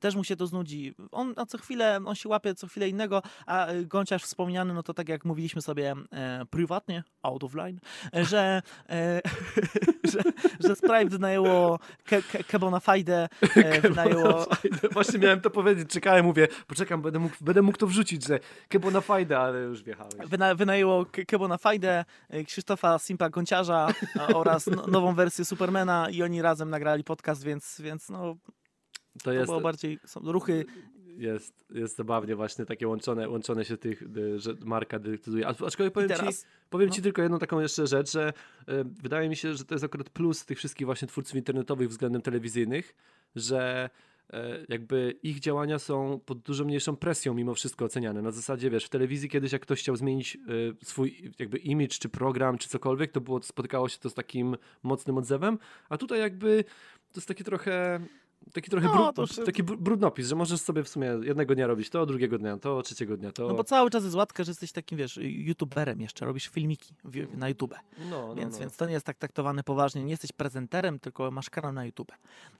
[0.00, 0.94] też mu się to znudzi.
[1.12, 4.82] On na co chwilę, on się łapie co chwilę innego, a y, Gąciarz wspomniany, no
[4.82, 7.80] to tak jak mówiliśmy sobie e, prywatnie, out of line,
[8.14, 9.20] e, że, e,
[10.12, 10.20] że,
[10.60, 14.46] że Sprite wynajęło Ke, Ke, Kebona Fajdę, e, wynajęło...
[14.92, 18.90] Właśnie miałem to powiedzieć, czekałem, mówię, poczekam, będę mógł, będę mógł to wrzucić, że Kebo
[18.90, 20.14] na fajdę, ale już wjechałeś.
[20.26, 23.88] Wyna, wynajęło Ke- Kebona Fajdę, e, Krzysztofa Simpa Gąciarza
[24.34, 28.36] oraz no, nową wersję Supermana i oni razem nagrali podcast, więc, więc no,
[29.18, 30.64] To to jest, było bardziej ruchy
[31.18, 35.00] jest, jest zabawnie właśnie takie łączone, łączone się tych, y, że marka.
[35.46, 36.16] A- Aczkolwiek powiem ci.
[36.70, 36.94] Powiem No.
[36.94, 38.32] Ci tylko jedną taką jeszcze rzecz, że
[38.68, 42.22] e, wydaje mi się, że to jest akurat plus tych wszystkich właśnie twórców internetowych względem
[42.22, 42.94] telewizyjnych,
[43.36, 43.90] że
[44.32, 48.22] e, jakby ich działania są pod dużo mniejszą presją mimo wszystko oceniane.
[48.22, 50.38] Na zasadzie, wiesz, w telewizji kiedyś jak ktoś chciał zmienić e,
[50.84, 55.18] swój jakby image, czy program, czy cokolwiek, to było, spotykało się to z takim mocnym
[55.18, 56.64] odzewem, a tutaj jakby
[57.12, 58.00] to jest taki trochę
[58.52, 61.54] taki trochę No, bru- to już- taki br- brudnopis, że możesz sobie w sumie jednego
[61.54, 63.48] dnia robić to, drugiego dnia to, trzeciego dnia to.
[63.48, 66.94] No bo cały czas jest łatka, że jesteś takim, wiesz, youtuberem jeszcze, robisz filmiki
[67.34, 67.74] na YouTube.
[67.98, 68.60] no, no, Więc, no.
[68.60, 70.04] więc to nie jest tak traktowane poważnie.
[70.04, 72.12] Nie jesteś prezenterem, tylko masz kanał na YouTube.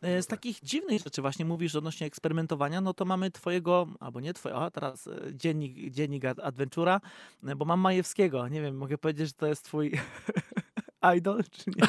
[0.02, 4.34] E, Z takich dziwnych rzeczy właśnie mówisz odnośnie eksperymentowania, no to mamy twojego, albo nie
[4.34, 7.00] twojego, a teraz e, dziennik, dziennik Ad- Adventura,
[7.46, 8.48] e, bo mam Majewskiego.
[8.48, 9.92] Nie wiem, mogę powiedzieć, że to jest twój
[11.16, 11.86] idol, czy nie?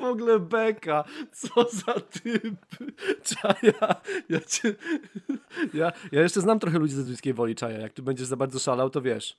[0.00, 2.54] W ogóle beka, co za typ.
[3.22, 3.94] Czaja,
[4.28, 4.74] ja cię...
[5.74, 7.78] Ja, ja jeszcze znam trochę ludzi ze Zduńskiej Woli, Czaja.
[7.78, 9.36] Jak tu będziesz za bardzo szalał, to wiesz.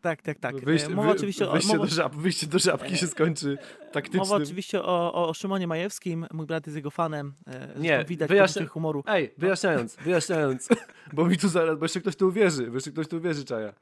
[0.00, 0.54] Tak, tak, tak.
[0.54, 3.58] E, Wyjście, Mowa wy- oczywiście o, wyjście, mowa, do żab, wyjście do żabki się skończy
[3.92, 4.20] taktycznym.
[4.22, 6.26] mowa oczywiście o, o Szymonie Majewskim.
[6.32, 7.34] Mój brat jest jego fanem.
[7.46, 9.04] e, Nie, widać poczucie humoru.
[9.06, 10.68] Ej, wyjaśniając, wyjaśniając,
[11.12, 13.72] bo mi tu zaraz, bo jeszcze ktoś tu uwierzy, bo jeszcze ktoś tu uwierzy, Czaja.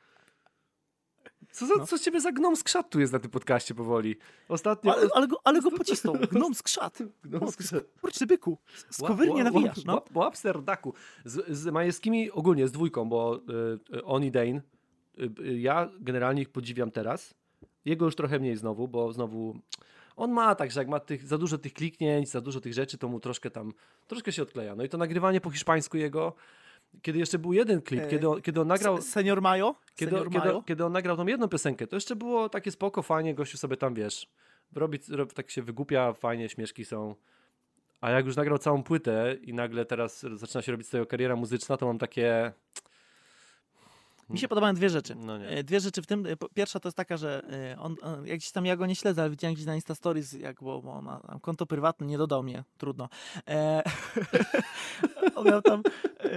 [1.57, 1.87] Co, za, No.
[1.87, 4.17] co z ciebie za gnom z krzatu tu jest na tym podcaście powoli?
[4.49, 4.93] Ostatnio...
[4.93, 6.15] Ale, ale, go, ale go pocisnął.
[6.31, 6.99] Gnom z krzat.
[7.25, 7.87] Gnom z krzatu.
[8.01, 8.59] Kurczę byku.
[8.91, 9.95] Skowyrnie Łap- łap- nawijasz, no.
[9.95, 10.95] łap- Łapster Daku.
[11.25, 13.37] Z, z Majewskimi ogólnie, z dwójką, bo
[13.91, 14.61] y, y, on i Dane,
[15.19, 17.35] y, y, ja generalnie ich podziwiam teraz.
[17.85, 19.59] Jego już trochę mniej znowu, bo znowu
[20.17, 22.99] on ma tak, że jak ma tych, za dużo tych kliknięć, za dużo tych rzeczy,
[22.99, 23.73] to mu troszkę tam,
[24.07, 24.77] troszkę się odkleja.
[24.77, 26.33] No i to nagrywanie po hiszpańsku jego,
[27.03, 28.97] kiedy jeszcze był jeden klip, E, kiedy, on, kiedy on nagrał...
[28.97, 29.75] Se- Senior Majo?
[29.97, 30.63] Kiedy, Senior kiedy, Majo?
[30.63, 33.95] kiedy on nagrał tą jedną piosenkę, to jeszcze było takie spoko, fajnie, gościu sobie tam,
[33.95, 34.27] wiesz,
[34.75, 37.15] robi, rob, tak się wygłupia, fajnie, śmieszki są.
[38.01, 41.37] A jak już nagrał całą płytę i nagle teraz zaczyna się robić z tego kariera
[41.37, 42.53] muzyczna, to mam takie...
[44.31, 45.15] Mi się podobają dwie rzeczy.
[45.15, 45.37] No.
[45.45, 46.27] E, Dwie rzeczy w tym.
[46.27, 48.97] E, Pierwsza to jest taka, że e, on, on jak gdzieś tam ja go nie
[48.97, 52.19] śledzę, ale widziałem gdzieś na Insta Stories, jak bo bo on ma konto prywatne, nie
[52.19, 53.09] dodał mnie, trudno.
[53.49, 53.83] E,
[55.37, 55.83] on miał tam.
[56.21, 56.31] E,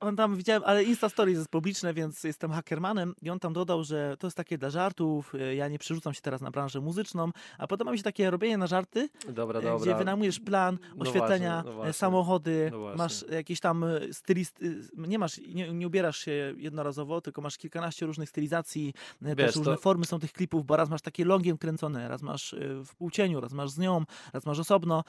[0.00, 3.84] on tam widziałem, ale Insta Stories jest publiczne, więc jestem hackermanem i on tam dodał,
[3.84, 7.30] że to jest takie dla żartów, e, ja nie przerzucam się teraz na branżę muzyczną,
[7.58, 9.78] a potem ma się takie robienie na żarty, Dobra, e, dobra.
[9.86, 11.92] gdzie wynajmujesz plan, No oświetlenia, właśnie, no e, właśnie.
[11.92, 14.64] samochody, No masz jakieś tam stylist,
[14.96, 19.74] nie masz, nie, nie ubierasz się jednorazowo, tylko masz kilkanaście różnych stylizacji, Wiesz, też różne
[19.74, 23.40] to- formy są tych klipów, bo raz masz takie longiem kręcone, raz masz w półcieniu,
[23.40, 25.04] raz masz z nią, raz masz osobno.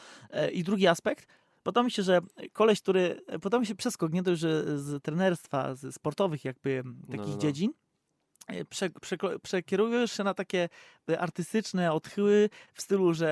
[0.53, 1.27] I drugi aspekt,
[1.63, 2.19] podoba mi się, że
[2.53, 6.91] koleś, który, podoba mi się przeskok, nie dość, że z trenerstwa, z sportowych jakby No,
[7.07, 7.37] takich no, no.
[7.37, 7.71] dziedzin,
[8.47, 10.69] e, prze, przekro- przekierujesz się na takie
[11.09, 13.29] e, artystyczne odchyły w stylu, że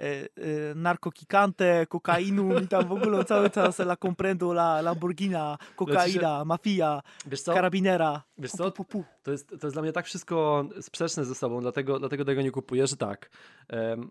[0.00, 0.28] e, e,
[0.74, 7.42] narkokikante, kokainu i tam w ogóle cały czas la comprendo, la Lamborghina, kokaina, mafia, Wiesz
[7.42, 7.54] co?
[7.54, 8.22] karabinera.
[8.38, 8.70] Wiesz Pu, co?
[8.70, 9.04] pu, pu.
[9.22, 12.50] To jest, to jest dla mnie tak wszystko sprzeczne ze sobą, dlatego, dlatego tego nie
[12.50, 13.30] kupuję, że tak.
[13.68, 14.10] Em,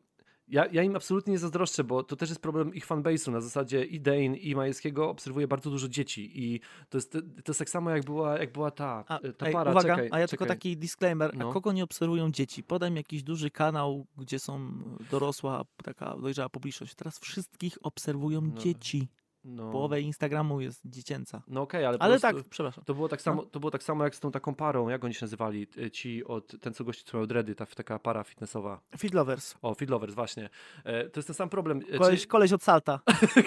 [0.49, 3.31] ja, ja im absolutnie nie zazdroszczę, bo to też jest problem ich fanbase'u.
[3.31, 6.59] Na zasadzie i Dane, i Majewskiego obserwuję bardzo dużo dzieci i
[6.89, 9.71] to jest, to jest tak samo jak była, jak była ta, A, ta ej, para.
[9.71, 10.57] uwaga, czekaj, a ja tylko czekaj.
[10.57, 11.49] taki disclaimer, No.
[11.49, 12.63] a kogo nie obserwują dzieci?
[12.63, 14.71] Podaj mi jakiś duży kanał, gdzie są
[15.11, 16.95] dorosła, taka dojrzała publiczność.
[16.95, 18.61] Teraz wszystkich obserwują No.
[18.61, 19.07] dzieci.
[19.45, 21.41] No, Połowę Instagramu jest dziecięca.
[21.47, 22.83] no okej, ale, po Ale prostu- tak, przepraszam.
[22.83, 25.13] To było, tak samo, to było tak samo jak z tą taką parą, jak oni
[25.13, 28.79] się nazywali, y, ci od, ten co gości, co miał dready, ta, taka para fitnessowa.
[28.97, 29.55] Feed Lovers.
[29.61, 30.49] O, Feed Lovers, właśnie.
[30.83, 31.81] E, to jest ten sam problem.
[31.91, 32.99] E, Koleś, koleś od Salta.
[33.33, 33.43] Czy...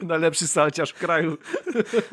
[0.06, 1.36] Najlepszy salciarz w kraju.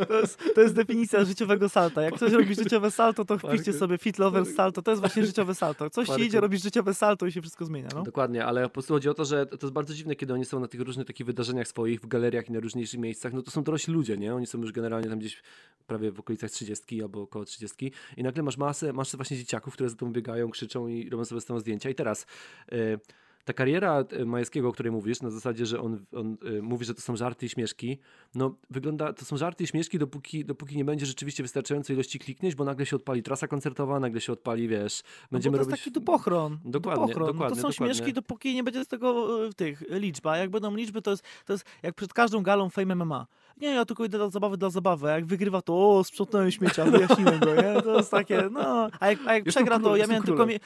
[0.07, 2.01] To jest, to jest definicja życiowego salta.
[2.01, 4.81] Jak ktoś robi życiowe salto, to wpiszcie Parku- sobie Fit Lovers salto.
[4.81, 5.89] To jest właśnie życiowe salto.
[5.89, 7.89] Coś Parku- ci idzie, robisz życiowe salto i się wszystko zmienia.
[7.95, 8.03] No?
[8.03, 10.59] Dokładnie, ale po prostu chodzi o to, że to jest bardzo dziwne, kiedy oni są
[10.59, 13.63] na tych różnych takich wydarzeniach swoich, w galeriach i na różnych, miejscach, no to są
[13.63, 14.35] dorośli ludzie, nie?
[14.35, 15.43] Oni są już generalnie tam gdzieś
[15.87, 19.89] prawie w okolicach 30 albo około 30 i nagle masz masę, masz właśnie dzieciaków, które
[19.89, 22.25] za tobą biegają, krzyczą i robią sobie z tą zdjęcia i teraz...
[22.71, 22.99] Yy,
[23.45, 26.93] ta kariera e, Majewskiego, o której mówisz, na zasadzie, że on, on y, mówi, że
[26.93, 27.97] to są żarty i śmieszki,
[28.35, 32.55] no wygląda, to są żarty i śmieszki, dopóki, dopóki nie będzie rzeczywiście wystarczającej ilości kliknięć,
[32.55, 35.71] bo nagle się odpali trasa koncertowa, nagle się odpali, wiesz, będziemy no to robić...
[35.71, 36.59] jest taki dupochron.
[36.65, 37.27] Dokładnie, dupochron.
[37.27, 37.95] dokładnie, no to są dokładnie.
[37.95, 40.27] śmieszki, dopóki nie będzie z tego y, tych liczb.
[40.27, 43.27] A jak będą liczby, to jest, to jest jak przed każdą galą Fame MMA.
[43.57, 45.11] Nie, ja tylko idę dla zabawy, dla zabawy.
[45.11, 47.81] A jak wygrywa, to o, sprzątnąłem śmiecia, wyjaśniłem go, nie?
[47.81, 48.89] To jest takie, no.
[48.99, 50.45] A jak, a jak przegra, to ja miałem tylko...
[50.45, 50.59] mie-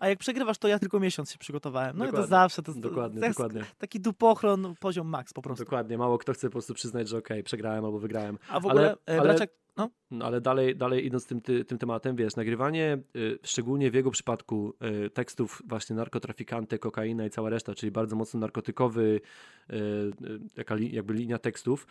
[0.00, 1.98] A jak przegrywasz, to ja tylko miesiąc się przygotowałem.
[1.98, 2.30] No i to Dokładnie.
[2.30, 3.64] zawsze, to, jest- Dokładnie, to jest dokładnie.
[3.78, 5.64] taki dupochron, poziom max po prostu.
[5.64, 8.38] Dokładnie, mało kto chce po prostu przyznać, że okej, przegrałem albo wygrałem.
[8.48, 11.64] A w Ale- ogóle, ale, ale- Braciak, no, No ale dalej, dalej idąc tym, ty,
[11.64, 14.74] tym tematem, wiesz, nagrywanie, y, szczególnie w jego przypadku,
[15.06, 19.20] y, tekstów właśnie narkotrafikanty, kokaina i cała reszta, czyli bardzo mocno narkotykowy,
[19.72, 20.10] y,
[20.56, 21.86] jaka li, jakby linia tekstów,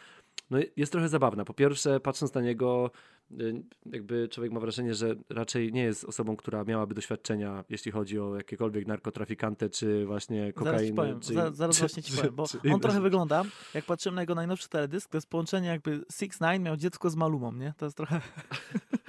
[0.49, 1.45] no jest trochę zabawna.
[1.45, 2.91] Po pierwsze, patrząc na niego,
[3.31, 8.19] y, jakby człowiek ma wrażenie, że raczej nie jest osobą, która miałaby doświadczenia, jeśli chodzi
[8.19, 10.95] o jakiekolwiek narkotrafikantę, czy właśnie zaraz kokainę.
[10.95, 14.15] powiem, czy, za, zaraz czy- właśnie ci czy- powiem, bo on trochę wygląda, jak patrzyłem
[14.15, 17.73] na jego najnowszy teledysk, to jest połączenie jakby 6 9 miał dziecko z Malumą, nie?
[17.77, 18.21] To jest trochę...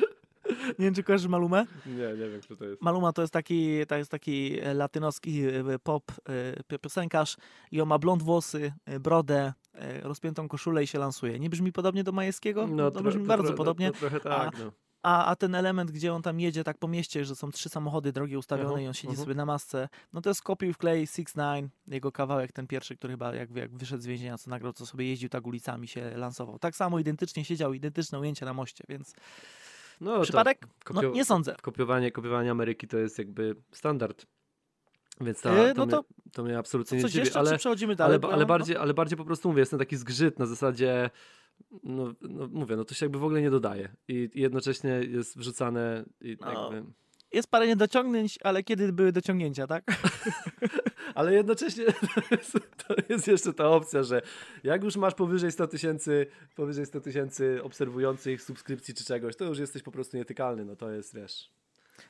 [0.67, 1.67] nie wiem, czy kojarzysz Malumę?
[1.87, 2.83] Nie, nie wiem, kto to jest.
[2.83, 7.37] Maluma to jest taki, to jest taki e, latynoski e, pop e, pi- piosenkarz
[7.71, 9.53] i on ma blond włosy, brodę,
[10.03, 11.39] rozpiętą koszulę i się lansuje.
[11.39, 12.67] Nie brzmi podobnie do Majewskiego?
[12.67, 13.93] No, to tro- brzmi bardzo tro- podobnie.
[13.93, 14.73] To, trochę tak, no.
[15.03, 18.13] A, a ten element, gdzie on tam jedzie tak po mieście, że są trzy samochody
[18.13, 19.25] drogie ustawione Mhm, i on siedzi mhm.
[19.25, 23.13] sobie na masce, no to jest kopiuj wklej 6 9 jego kawałek, ten pierwszy, który
[23.13, 26.59] chyba jak, jak wyszedł z więzienia, co nagrał, co sobie jeździł tak ulicami, się lansował.
[26.59, 29.15] Tak samo identycznie siedział, identyczne ujęcie na moście, więc
[30.01, 30.67] no to przypadek?
[30.95, 31.57] No nie sądzę.
[31.63, 34.27] kopiowanie, kopiowanie Ameryki to jest jakby standard.
[35.21, 37.97] Więc ta, Yy, to, no mnie, to- to mnie absolutnie Co, nie dziwi, ale, przechodzimy
[37.97, 38.19] dalej?
[38.23, 41.11] ale, ale, bardziej, ale bardziej po prostu mówię, jest ten taki zgrzyt na zasadzie
[41.83, 45.39] no, no mówię, no to się jakby w ogóle nie dodaje i, i jednocześnie jest
[45.39, 46.73] wrzucane i No.
[46.73, 46.91] jakby...
[47.33, 49.85] Jest parę niedociągnięć, ale kiedy były dociągnięcia, tak?
[51.15, 52.53] Ale jednocześnie to jest,
[52.87, 54.23] to jest jeszcze ta opcja, że
[54.65, 59.59] jak już masz powyżej 100 tysięcy powyżej 100 tysięcy obserwujących, subskrypcji czy czegoś, to już
[59.59, 61.51] jesteś po prostu nietykalny, no to jest, wiesz...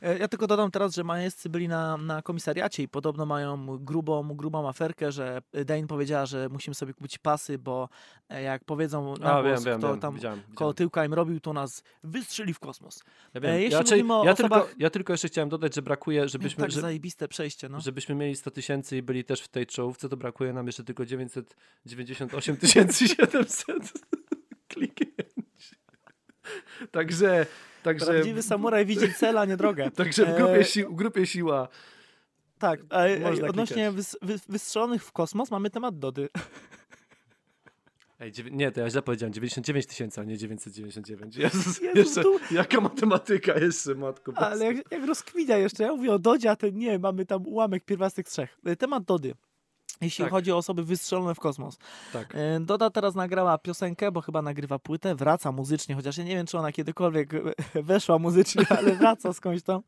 [0.03, 4.35] E, Ja tylko dodam teraz, że majestcy byli na, na komisariacie i podobno mają grubą,
[4.35, 7.89] grubą aferkę, że Dane powiedziała, że musimy sobie kupić pasy, bo
[8.29, 11.41] e, jak powiedzą na A, głos, wiem, kto wiem, tam widziałem, koło tyłka im robił,
[11.41, 13.03] to nas wystrzeli w kosmos.
[13.35, 13.53] Ja, wiem.
[13.53, 16.71] E, jeśli ja, ja, osobach- tylko, ja tylko jeszcze chciałem dodać, że brakuje, żebyśmy, tak
[16.71, 17.81] że, zajebiste przejście, no.
[17.81, 21.07] żebyśmy mieli 100 tysięcy i byli też w tej czołówce, to brakuje nam jeszcze tylko
[21.07, 22.57] 998
[23.07, 23.93] 700
[24.69, 25.30] kliknięć.
[26.91, 27.47] Także,
[27.83, 29.91] także, Prawdziwy samuraj widzi cel, a nie drogę.
[29.97, 31.69] także w E, grupie, si, w grupie siła.
[32.59, 36.29] Tak, a, a Można odnośnie wys, wy, wystrzelonych w kosmos mamy temat Dody.
[38.21, 41.37] Ej, nie, to ja źle powiedziałem, 99 tysięcy, a nie 999.
[41.37, 44.33] Jezus, Jezus, jeszcze, tu- jaka matematyka jeszcze, matko.
[44.37, 45.03] Ale jak, jak
[45.49, 48.59] jeszcze, ja mówię o Dodzie, a ten nie, mamy tam ułamek pierwiastek trzech.
[48.65, 49.35] E, Temat Dody.
[50.01, 50.33] Jeśli Tak.
[50.33, 51.79] chodzi o osoby wystrzelone w kosmos.
[52.13, 52.35] Tak.
[52.35, 56.47] E, Doda teraz nagrała piosenkę, bo chyba nagrywa płytę, wraca muzycznie, chociaż ja nie wiem,
[56.47, 57.43] czy ona kiedykolwiek e,
[57.83, 59.81] weszła muzycznie, ale wraca skądś tam.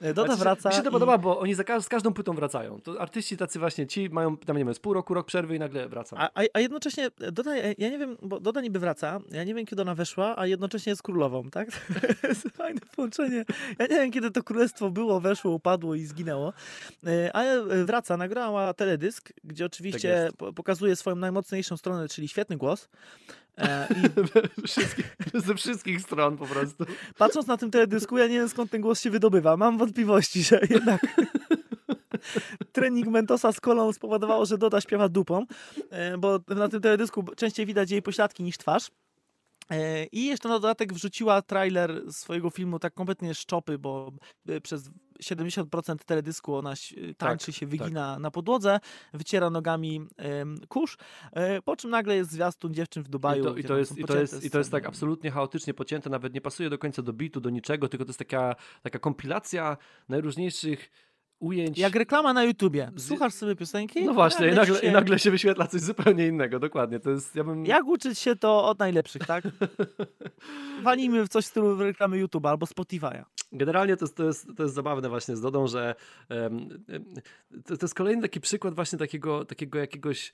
[0.00, 0.68] E, Doda Znaczy, wraca.
[0.68, 2.80] Mi się to i- podoba, bo oni za z każdą płytą wracają.
[2.80, 5.58] To artyści tacy właśnie ci mają, tam nie wiem, z pół roku, rok przerwy i
[5.58, 6.22] nagle wracają.
[6.34, 9.82] A, a, jednocześnie Doda, ja- nie wiem, bo Doda niby wraca, ja nie wiem, kiedy
[9.82, 11.68] ona weszła, a jednocześnie jest królową, tak?
[12.22, 13.44] To jest fajne połączenie.
[13.78, 16.52] Ja nie wiem, kiedy to królestwo było, weszło, upadło i zginęło,
[17.06, 19.13] E, ale wraca, nagrała teledysk,
[19.44, 22.88] gdzie oczywiście Tak pokazuje swoją najmocniejszą stronę, czyli świetny głos.
[23.58, 26.84] E, I Wszystkich, ze wszystkich stron po prostu.
[27.18, 29.56] patrząc na tym teledysku, ja nie wiem, skąd ten głos się wydobywa.
[29.56, 31.00] Mam wątpliwości, że jednak
[32.72, 35.46] trening Mentosa z kolą spowodowało, że Doda śpiewa dupą,
[35.90, 38.90] e, bo na tym teledysku częściej widać jej pośladki niż twarz.
[39.70, 44.12] E, I jeszcze na dodatek wrzuciła trailer swojego filmu tak kompletnie szczopy, bo
[44.62, 44.90] przez
[45.22, 48.80] 70% teledysku ona ś- tańczy się, wygina na podłodze,
[49.12, 50.96] wyciera nogami em, kurz,
[51.32, 53.44] e, po czym nagle jest zwiastun dziewczyn w I Dubaju.
[53.44, 56.34] to, i, to jest, i, to jest, I to jest tak absolutnie chaotycznie pocięte, nawet
[56.34, 59.76] nie pasuje do końca do bitu, do niczego, tylko to jest taka, taka kompilacja
[60.08, 60.90] najróżniejszych
[61.44, 61.78] ujęć.
[61.78, 62.90] Jak reklama na YouTubie.
[62.96, 64.04] Słuchasz sobie piosenki?
[64.04, 67.00] no właśnie, i nagle się- i nagle się wyświetla coś zupełnie innego, dokładnie.
[67.00, 67.66] To jest, ja bym...
[67.66, 69.44] Jak uczyć się to od najlepszych, tak?
[70.82, 73.24] Walimy w coś w stylu reklamy YouTube'a albo Spotify'a.
[73.52, 75.94] Generalnie to jest, to, jest, to jest zabawne właśnie z Dodą, że
[76.28, 76.68] em,
[77.66, 80.32] to, to jest kolejny taki przykład właśnie takiego, takiego jakiegoś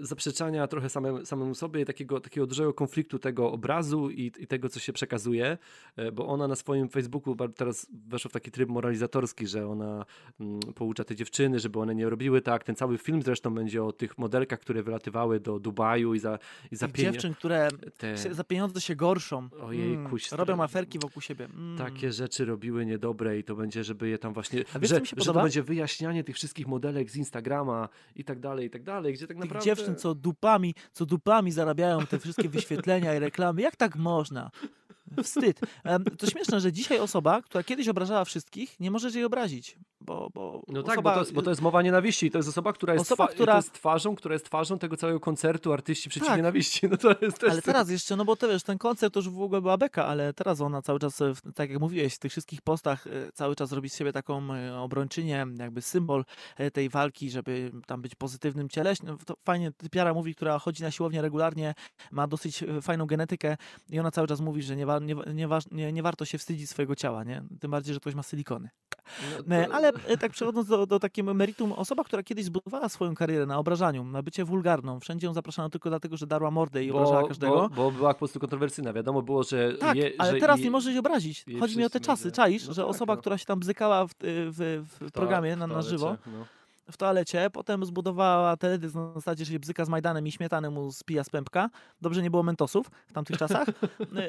[0.00, 4.80] zaprzeczania trochę samemu, samemu sobie, takiego, takiego dużego konfliktu tego obrazu i, i tego, co
[4.80, 5.58] się przekazuje,
[5.96, 10.04] e, bo ona na swoim Facebooku teraz weszła w taki tryb moralizatorski, że ona
[10.40, 12.64] mm, poucza te dziewczyny, żeby one nie robiły tak.
[12.64, 16.38] Ten cały film zresztą będzie o tych modelkach, które wylatywały do Dubaju i za,
[16.70, 17.12] i za pieniądze.
[17.12, 17.68] dziewczyn, które
[17.98, 18.34] te...
[18.34, 19.48] za pieniądze się gorszą.
[19.62, 21.44] Ojej, mm, robią aferki wokół siebie.
[21.44, 21.78] Mm.
[21.78, 25.42] Takie rzeczy robiły niedobre i to będzie, żeby je tam właśnie, wiesz, że, że to
[25.42, 29.36] będzie wyjaśnianie tych wszystkich modelek z Instagrama i tak dalej, i tak dalej, gdzie tak
[29.36, 29.75] naprawdę...
[29.76, 33.62] Dziewczyn, co dupami, co dupami zarabiają te wszystkie wyświetlenia i reklamy.
[33.62, 34.50] Jak tak można?
[35.22, 35.60] Wstyd.
[36.18, 39.78] To śmieszne, że dzisiaj osoba, która kiedyś obrażała wszystkich, nie może jej obrazić.
[40.00, 42.30] Bo, bo no tak, bo to, jest, bo to jest mowa nienawiści.
[42.30, 43.52] To jest osoba, która jest, osoba, która...
[43.52, 46.36] To jest twarzą, która jest twarzą tego całego koncertu artyści przeciw tak.
[46.36, 46.88] nienawiści.
[46.90, 49.40] No to jest ale teraz jeszcze, no bo to wiesz, ten koncert to już w
[49.40, 51.22] ogóle była beka, ale teraz ona cały czas,
[51.54, 54.78] tak jak mówiłeś, w tych wszystkich postach e, cały czas robi z siebie taką e,
[54.78, 56.24] obrończynię, jakby symbol
[56.56, 59.16] e, tej walki, żeby tam być pozytywnym cieleśnie.
[59.26, 61.74] To fajnie Typiara mówi, która chodzi na siłownię regularnie,
[62.10, 63.56] ma dosyć fajną genetykę
[63.90, 66.96] i ona cały czas mówi, że nie, nie, nie, nie, nie warto się wstydzić swojego
[66.96, 67.42] ciała, nie?
[67.60, 68.68] Tym bardziej, że ktoś ma silikony.
[69.46, 69.74] No to...
[69.74, 74.04] Ale tak przechodząc do, do takiego meritum, osoba, która kiedyś zbudowała swoją karierę na obrażaniu,
[74.04, 77.68] na bycie wulgarną, wszędzie ją zapraszano tylko dlatego, że darła mordę i bo, obrażała każdego.
[77.68, 78.92] Bo, bo była po prostu kontrowersyjna.
[78.92, 79.72] Wiadomo było, że...
[79.74, 81.44] Tak, je, ale teraz nie możesz się obrazić.
[81.60, 82.32] Chodzi mi o te czasy.
[82.32, 83.20] Czaisz, no że tak, osoba, no.
[83.20, 86.46] która się tam bzykała w, w, w, w programie na, na żywo, no
[86.90, 90.92] w toalecie, potem zbudowała teledysk na zasadzie, że się bzyka z Majdanem i śmietany mu
[90.92, 91.70] spija z pępka.
[92.00, 93.68] Dobrze nie było mentosów w tamtych czasach.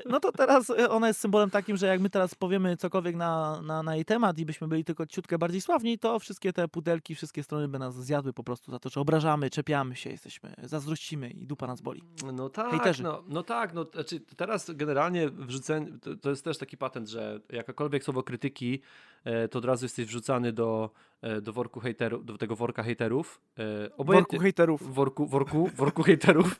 [0.05, 3.61] No to teraz e, ona jest symbolem takim, że jak my teraz powiemy cokolwiek na,
[3.61, 7.15] na, na jej temat i byśmy byli tylko ciutkę bardziej sławni, to wszystkie te pudelki,
[7.15, 11.29] wszystkie strony by nas zjadły po prostu za to, że obrażamy, czepiamy się, jesteśmy, zazdrościmy
[11.29, 12.03] i dupa nas boli.
[12.33, 16.77] No tak, no, no tak, no znaczy teraz generalnie wrzucenie, to, to jest też taki
[16.77, 18.81] patent, że jakakolwiek słowo krytyki,
[19.23, 23.41] e, to od razu jesteś wrzucany do E, do worku hejterów, do tego worka hejterów.
[23.59, 24.93] E, obojętnie, worku hejterów.
[24.93, 26.59] Worku, worku, worku hejterów.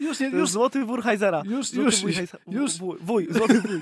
[0.00, 1.42] Już, nie, już złoty wór Heizera.
[1.46, 2.72] Już, już, już, już.
[3.00, 3.80] Wuj, złoty wuj.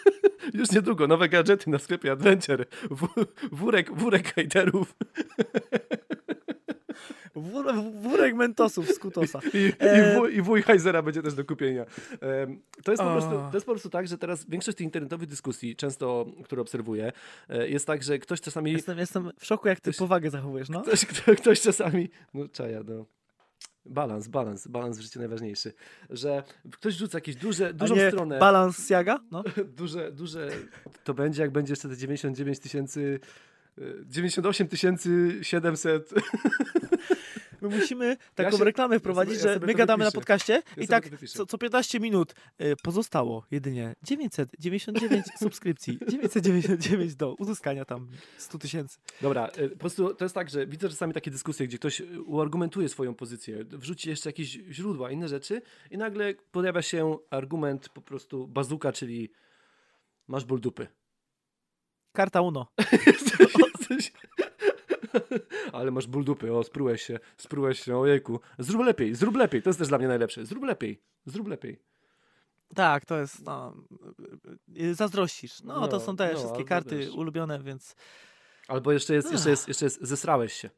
[0.60, 2.66] już niedługo nowe gadżety na sklepie Adventure.
[2.90, 3.08] W,
[3.52, 4.94] wórek, wórek hejterów.
[7.36, 7.66] Wór,
[8.00, 9.40] wórek mentosów z kutosa.
[9.54, 10.12] I, e...
[10.12, 11.84] i, wuj, i wuj Heizera będzie też do kupienia.
[12.84, 15.76] to, jest po prostu, to jest po prostu tak, że teraz większość tych internetowych dyskusji,
[15.76, 17.12] często, które obserwuję,
[17.48, 18.72] e, jest tak, że ktoś czasami...
[18.72, 20.82] Jestem, jestem w szoku, jak ty ktoś, powagę zachowujesz, no.
[20.82, 22.08] Ktoś, ktoś, ktoś czasami...
[22.34, 23.04] No czaja, no.
[23.86, 25.72] Balans, balans, balans w życiu najważniejszy.
[26.10, 28.38] Że ktoś rzuca jakieś duże, dużą nie stronę.
[28.38, 29.20] Balans siaga?
[29.30, 29.44] No.
[29.78, 30.48] duże, duże.
[31.04, 33.20] To będzie, jak będzie jeszcze te 99 tysięcy.
[34.06, 34.68] 98
[35.42, 36.14] 700
[37.68, 40.16] My musimy taką ja się, reklamę wprowadzić, ja że my gadamy wypiszę.
[40.16, 47.14] na podcaście ja i tak co, co 15 minut y, pozostało jedynie 999 subskrypcji, 999
[47.14, 48.98] do uzyskania tam 100 tysięcy.
[49.20, 52.88] Dobra, y, po prostu to jest tak, że widzę czasami takie dyskusje, gdzie ktoś uargumentuje
[52.88, 58.48] swoją pozycję, wrzuci jeszcze jakieś źródła, inne rzeczy i nagle pojawia się argument po prostu
[58.48, 59.32] bazuka, czyli
[60.28, 60.86] masz ból dupy.
[62.12, 62.66] Karta Uno.
[65.72, 68.40] Ale masz ból dupy, o, sprułeś się, sprułeś się, ojejku.
[68.58, 70.46] Zrób lepiej, zrób lepiej, to jest też dla mnie najlepsze.
[70.46, 71.80] Zrób lepiej, zrób lepiej.
[72.74, 73.74] Tak, to jest, no,
[74.92, 75.62] zazdrościsz.
[75.62, 77.96] No, no to są te no, wszystkie karty ulubione, więc...
[78.68, 80.70] Albo jeszcze jest, jeszcze jest, jeszcze jest, zesrałeś się.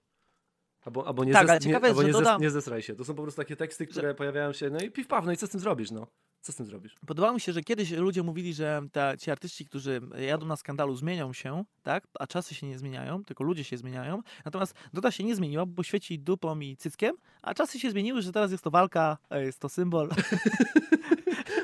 [0.88, 2.40] Albo, albo nie, tak, zes, nie, albo nie, dodam...
[2.40, 2.94] nie zesraj się.
[2.94, 4.14] To są po prostu takie teksty, które że...
[4.14, 6.06] pojawiają się, no i piw paw, no i co z tym zrobisz, no?
[6.40, 6.94] Co z tym zrobisz?
[7.06, 10.96] Podobało mi się, że kiedyś ludzie mówili, że ta, ci artyści, którzy jadą na skandalu,
[10.96, 12.04] zmienią się, tak?
[12.18, 14.22] A czasy się nie zmieniają, tylko ludzie się zmieniają.
[14.44, 18.32] Natomiast Doda się nie zmieniła, bo świeci dupą i cyckiem, a czasy się zmieniły, że
[18.32, 20.08] teraz jest to walka, jest to symbol.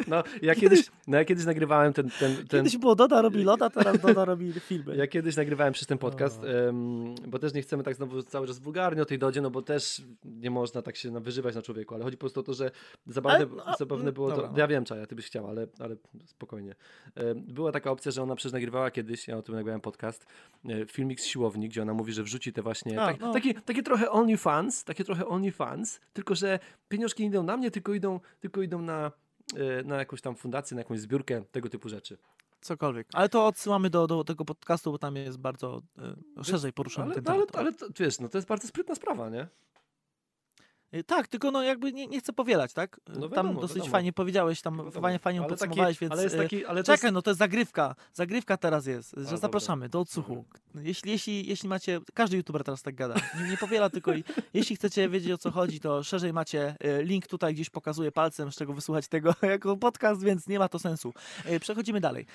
[0.09, 2.47] No, ja kiedyś, no, ja kiedyś nagrywałem ten, ten, ten...
[2.47, 4.97] Kiedyś było Doda robi loda, teraz Doda robi filmy.
[4.97, 8.59] Ja kiedyś nagrywałem przez ten podcast, um, bo też nie chcemy tak znowu cały czas
[8.59, 12.05] wulgarnie o tej Dodzie, no bo też nie można tak się wyżywać na człowieku, ale
[12.05, 12.71] chodzi po prostu o to, że
[13.07, 14.53] zabawne, ale, no, zabawne było dobra, to...
[14.53, 14.59] No.
[14.59, 15.97] Ja wiem, Czaja, ty byś chciał, ale, ale
[16.27, 16.75] spokojnie.
[17.37, 20.27] Była taka opcja, że ona przecież nagrywała kiedyś, ja o tym nagrywałem podcast,
[20.69, 23.33] e, filmik z siłowni, gdzie ona mówi, że wrzuci te właśnie, A, tak, no.
[23.33, 27.95] takie, takie trochę OnlyFans, takie trochę OnlyFans, tylko że pieniążki nie idą na mnie, tylko
[27.95, 29.13] idą, tylko idą na
[29.53, 32.19] Y, na jakąś tam fundację, na jakąś zbiórkę, tego typu rzeczy.
[32.65, 33.09] Cokolwiek.
[33.13, 35.83] Ale to odsyłamy do, do tego podcastu, bo tam jest bardzo
[36.41, 37.57] y, szerzej poruszony ale, ten temat.
[37.57, 39.47] Ale, ale to, wiesz, no to jest bardzo sprytna sprawa, nie?
[40.95, 43.01] Y, tak, tylko no jakby nie, nie chcę powielać, tak?
[43.09, 43.93] No wiadomo, tam dosyć wiadomo.
[43.93, 45.01] fajnie powiedziałeś, tam wiadomo.
[45.01, 47.15] fajnie, fajnie ale podsumowałeś, taki, więc ale jest taki, ale czekaj, jest...
[47.15, 50.45] no to jest zagrywka, zagrywka teraz jest, że zapraszamy do odsłuchu.
[50.75, 54.77] Jeśli, jeśli, jeśli macie, każdy youtuber teraz tak gada, nie, nie powiela, tylko i, jeśli
[54.77, 58.73] chcecie wiedzieć o co chodzi, to szerzej macie link tutaj gdzieś pokazuję palcem, z czego
[58.73, 61.13] wysłuchać tego jako podcast, więc nie ma to sensu.
[61.61, 62.27] Przechodzimy dalej.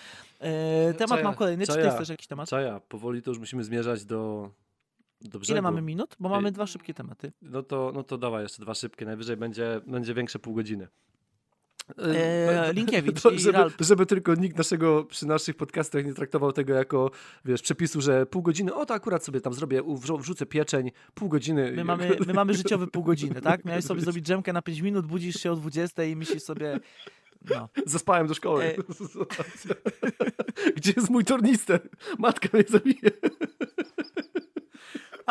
[0.97, 2.49] Temat mam kolejny, czy ty chcesz jakiś temat?
[2.49, 4.51] Czaja, powoli to już musimy zmierzać do
[5.21, 6.15] Do Ile mamy minut?
[6.19, 7.31] Bo mamy dwa szybkie tematy.
[7.41, 9.05] No to, no to dawaj jeszcze dwa szybkie.
[9.05, 10.87] Najwyżej będzie, będzie większe pół godziny.
[11.97, 17.11] Eee, Linkiewicz To, żeby, żeby tylko nikt naszego, przy naszych podcastach nie traktował tego jako,
[17.45, 21.29] wiesz, przepisu, że pół godziny, o to akurat sobie tam zrobię, wrzu- wrzucę pieczeń, pół
[21.29, 21.71] godziny.
[21.75, 23.65] My mamy, my mamy życiowy pół godziny, tak?
[23.65, 26.79] Miałeś sobie zrobić drzemkę na 5 minut, budzisz się o 20 i myślisz sobie,
[27.49, 27.69] no.
[27.85, 28.63] Zaspałem do szkoły.
[28.63, 28.75] E.
[30.75, 31.89] Gdzie jest mój tornister?
[32.17, 33.11] Matka mnie zabije.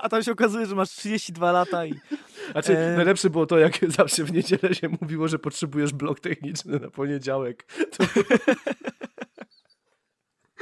[0.03, 1.95] A tam się okazuje, że masz 32 lata i
[2.53, 2.97] Znaczy, E.
[2.97, 7.67] najlepsze było to, jak zawsze w niedzielę się mówiło, że potrzebujesz blok techniczny na poniedziałek.
[7.97, 8.05] To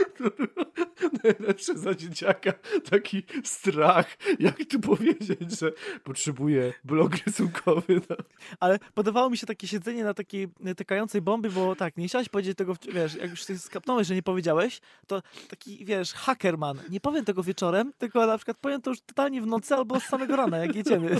[1.25, 2.53] najlepsze za dzieciaka.
[2.91, 5.73] Taki strach, jak tu powiedzieć, że
[6.05, 8.01] potrzebuję blok rysunkowy.
[8.11, 8.17] No.
[8.61, 12.29] Ale podobało mi się takie siedzenie na takiej e, tykającej bomby, bo tak, nie chciałeś
[12.29, 17.01] powiedzieć tego, wiesz, jak już się skapnąłeś, że nie powiedziałeś, to taki, wiesz, hackerman, nie
[17.01, 20.37] powiem tego wieczorem, tylko na przykład powiem to już totalnie w nocy albo z samego
[20.37, 21.17] rana, jak jedziemy.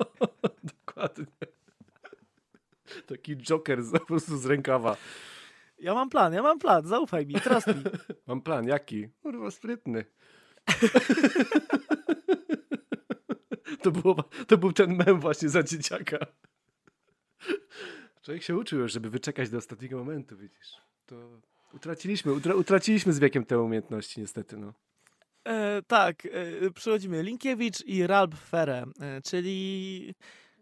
[0.86, 1.26] Dokładnie.
[3.06, 4.96] Taki joker po prostu z rękawa.
[5.78, 7.82] Ja mam plan, ja mam plan, zaufaj mi, trust mi.
[8.26, 9.08] Mam plan, jaki?
[9.22, 10.04] Kurwa, sprytny.
[13.82, 16.18] To, było, to był ten mem właśnie za dzieciaka.
[18.22, 20.76] Człowiek się uczył już, żeby wyczekać do ostatniego momentu, widzisz.
[21.06, 21.40] To
[21.74, 24.72] utraciliśmy, utra, utraciliśmy z wiekiem te umiejętności niestety, no.
[25.44, 27.22] E, tak, e, przychodzimy.
[27.22, 30.14] Linkiewicz i Ralf Fere, e, czyli...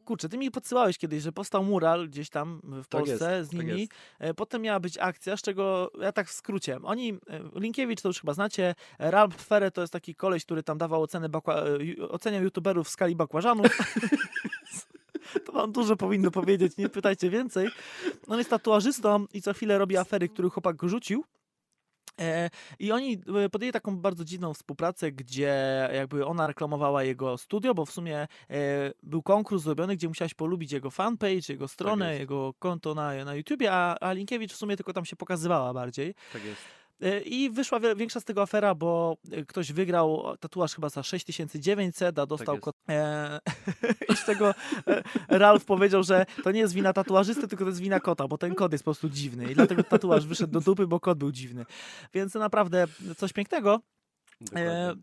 [0.05, 3.57] Kurczę, ty mi podsyłałeś kiedyś, że powstał mural gdzieś tam w Tak Polsce jest, z
[3.57, 3.89] tak nimi.
[4.19, 6.79] E, Potem miała być akcja, z czego ja tak w skrócie.
[6.83, 10.79] Oni, e, Linkiewicz to już chyba znacie, Ralf Fere to jest taki koleś, który tam
[10.79, 13.67] dawał ocenę bakła, e, oceniał youtuberów w skali bakłażanów.
[15.45, 17.69] To wam dużo powinno powiedzieć, nie pytajcie więcej.
[18.29, 21.25] On jest tatuażystą i co chwilę robi afery, które chłopak rzucił.
[22.21, 27.75] E, I oni e, podjęli taką bardzo dziwną współpracę, gdzie jakby ona reklamowała jego studio,
[27.75, 28.27] bo w sumie e,
[29.03, 32.21] był konkurs zrobiony, gdzie musiałeś polubić jego fanpage, jego stronę, jest.
[32.21, 36.15] jego konto na, na YouTubie, a, a Linkiewicz w sumie tylko tam się pokazywała bardziej.
[36.33, 36.84] Tak jest.
[37.05, 42.19] E, I wyszła większa z tego afera, bo e, ktoś wygrał tatuaż chyba za 6900,
[42.19, 42.77] a dostał kot.
[42.89, 43.41] E,
[44.13, 44.55] I z tego
[44.87, 48.39] e, Ralf powiedział, że to nie jest wina tatuażysty, tylko to jest wina kota, bo
[48.39, 49.53] ten kot jest po prostu dziwny.
[49.53, 51.65] I dlatego tatuaż wyszedł do dupy, bo kot był dziwny.
[52.15, 52.87] Więc naprawdę
[53.17, 53.81] coś pięknego.
[54.41, 54.95] Dokładnie.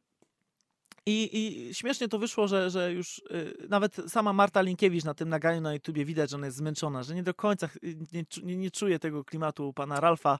[1.06, 1.30] I,
[1.70, 5.62] I śmiesznie to wyszło, że, że już y, nawet sama Marta Linkiewicz na tym nagraniu
[5.62, 7.70] na YouTubie widać, że ona jest zmęczona, że nie do końca
[8.14, 10.40] nie, nie, nie czuje tego klimatu pana Ralfa.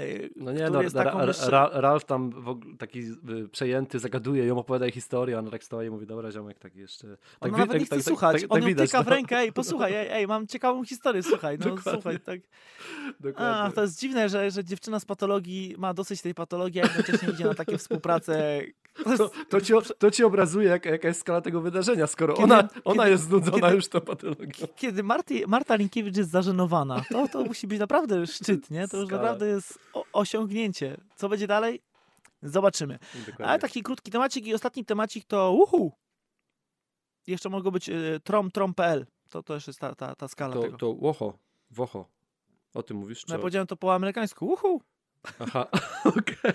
[0.00, 4.58] y, No nie, no, Ra- Ra- Ralf tam w ogóle taki y, przejęty, zagaduje ją,
[4.58, 7.08] opowiada jej historię, a ona tak stoi i mówi, dobra ziomek, tak jeszcze...
[7.40, 8.42] Tak Ona nawet tak- nie chce tak- tak- słuchać.
[8.42, 9.10] tak- On tak ją widać, tyka w no.
[9.12, 11.92] rękę, ej, posłuchaj, ej, ej, mam ciekawą historię, słuchaj, no Dokładnie.
[11.92, 12.40] słuchaj, tak.
[13.20, 13.46] Dokładnie.
[13.62, 17.28] A, to jest dziwne, że, że dziewczyna z patologii ma dosyć tej patologii, a jednocześnie
[17.28, 18.60] idzie na takie współpracę.
[18.94, 22.68] To To, ci, to ci obrazuje, jak, jaka jest skala tego wydarzenia, skoro Kiedy- ona,
[22.84, 24.66] ona kiedy- jest znudzona kiedy- już tą patologią.
[24.76, 28.88] kiedy Marty, Marta Linkiewicz jest zażenowana, to, to musi być naprawdę szczyt, nie?
[28.88, 29.22] To już Skala.
[29.22, 30.96] naprawdę jest o, osiągnięcie.
[31.16, 31.80] Co będzie dalej?
[32.42, 32.98] Zobaczymy.
[33.14, 33.46] Dokładnie.
[33.46, 35.92] Ale taki krótki temacik i ostatni temacik to uhu.
[37.26, 39.06] Jeszcze mogą być y, trom.trom.pl.
[39.28, 40.76] To też jest ta, ta, ta skala to, tego.
[40.76, 41.38] to łocho,
[41.70, 42.08] wocho.
[42.74, 43.22] O tym mówisz?
[43.22, 43.40] No Czy ja o...
[43.40, 44.46] powiedziałem to po amerykańsku.
[44.46, 44.82] Uhu.
[45.38, 45.66] Aha,
[46.04, 46.52] okej.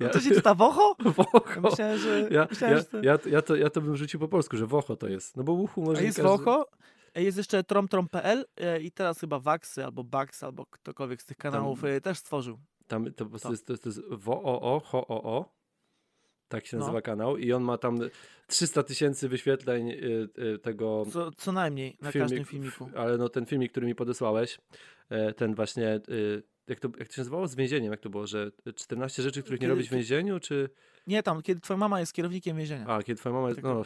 [0.00, 0.94] No to się czyta wocho?
[1.16, 1.60] Wocho.
[1.60, 2.28] Myślałem, że...
[2.30, 3.02] Ja, myślałem, ja, że to...
[3.02, 5.36] ja, ja, to, ja to bym rzucił po polsku, że wocho to jest.
[5.36, 6.28] No bo uchu może A jest każdy...
[6.44, 6.66] wocho.
[7.14, 11.36] e, Jest jeszcze trom.trom.pl e, i teraz chyba Waxy albo Bax albo ktokolwiek z tych
[11.36, 12.58] kanałów e, też stworzył.
[12.86, 13.52] Tam to, po prostu To.
[13.52, 14.00] jest, to, to jest
[14.84, 15.60] ho-o-o.
[16.48, 16.80] Tak się No.
[16.80, 17.36] nazywa kanał.
[17.36, 17.98] I on ma tam
[18.46, 22.90] 300 tysięcy wyświetleń y, tego Co, co najmniej na każdym filmiku.
[22.96, 24.58] Ale no ten filmik, który mi podesłałeś,
[25.08, 26.00] e, ten właśnie,
[26.70, 27.48] jak to, jak to się nazywało?
[27.48, 30.70] Z więzieniem, jak to było, że 14 rzeczy, których nie Kiedy- robić w więzieniu, czy...
[31.06, 32.86] Nie tam, kiedy twoja mama jest kierownikiem więzienia.
[32.86, 33.62] A, kiedy twoja mama jest...
[33.62, 33.82] No,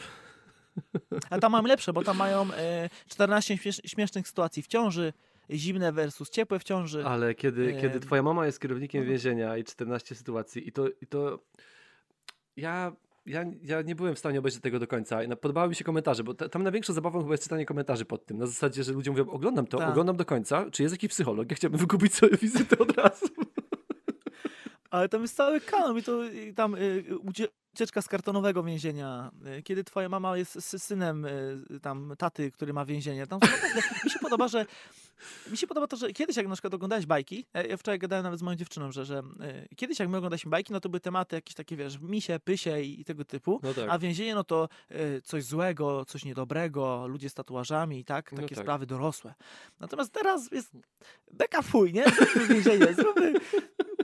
[1.30, 5.12] A tam mam lepsze, bo tam mają e, 14 śmiesz śmiesznych sytuacji w ciąży,
[5.50, 7.04] zimne versus ciepłe w ciąży.
[7.04, 9.10] ale kiedy, kiedy Em, twoja mama jest kierownikiem no.
[9.10, 10.88] więzienia i 14 sytuacji i to...
[11.00, 11.38] I to
[12.56, 12.92] ja...
[13.26, 16.34] Ja, ja nie byłem w stanie obejrzeć tego do końca podobały mi się komentarze, bo
[16.34, 18.38] ta, tam największą zabawą chyba jest czytanie komentarzy pod tym.
[18.38, 19.88] Na zasadzie, że ludzie mówią, oglądam to, Tak.
[19.90, 21.50] oglądam do końca, czy jest jakiś psycholog?
[21.50, 23.26] Ja chciałbym wykupić sobie wizytę od razu.
[24.90, 29.30] Ale tam jest cały kanał i to i tam y, ucie- ucieczka z kartonowego więzienia,
[29.58, 33.26] y, kiedy twoja mama jest sy- synem y, tam taty, który ma więzienie.
[33.26, 33.40] Tam
[34.04, 34.66] mi się podoba, że
[35.50, 38.22] mi się podoba to, że kiedyś jak na przykład oglądałeś bajki, e, ja wczoraj gadałem
[38.22, 39.22] nawet z moją dziewczyną, że, że
[39.72, 42.80] y, kiedyś jak my oglądaliśmy bajki, no to były tematy jakieś takie, wiesz, misie, pysie
[42.80, 43.86] i, i tego typu, No tak.
[43.88, 48.42] a więzienie no to y, coś złego, coś niedobrego, ludzie z tatuażami i tak, No
[48.42, 48.64] takie tak.
[48.64, 49.34] sprawy dorosłe.
[49.80, 50.72] Natomiast teraz jest
[51.32, 52.04] beka chuj, nie?
[52.48, 53.34] Więzienie, zróbmy...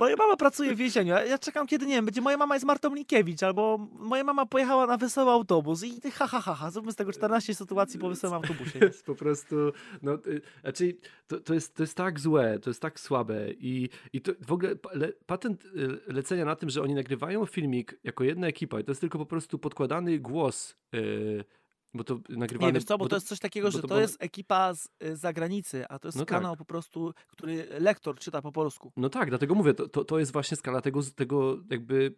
[0.00, 2.94] Moja mama pracuje w więzieniu, ja czekam kiedy, nie wiem, będzie moja mama jest Martą
[2.94, 6.96] Linkiewicz, albo moja mama pojechała na wesoły autobus i ha, ha, ha, ha, zróbmy z
[6.96, 8.78] tego 14 sytuacji po wesołym autobusie.
[8.78, 9.56] To jest po prostu,
[10.02, 10.96] no, y, znaczy,
[11.26, 14.52] to, to, jest, to jest tak złe, to jest tak słabe i, i to w
[14.52, 18.84] ogóle le, patent y, lecenia na tym, że oni nagrywają filmik jako jedna ekipa i
[18.84, 21.44] to jest tylko po prostu podkładany głos, y,
[21.94, 22.66] bo to nagrywany...
[22.66, 24.74] Nie, wiesz co, bo to jest coś takiego, bo że to to bo- jest ekipa
[24.74, 26.38] z y, zagranicy, a to jest No tak.
[26.38, 28.92] kanał po prostu, który lektor czyta po polsku.
[28.96, 32.14] No tak, dlatego mówię, to, to, to jest właśnie skala tego, tego jakby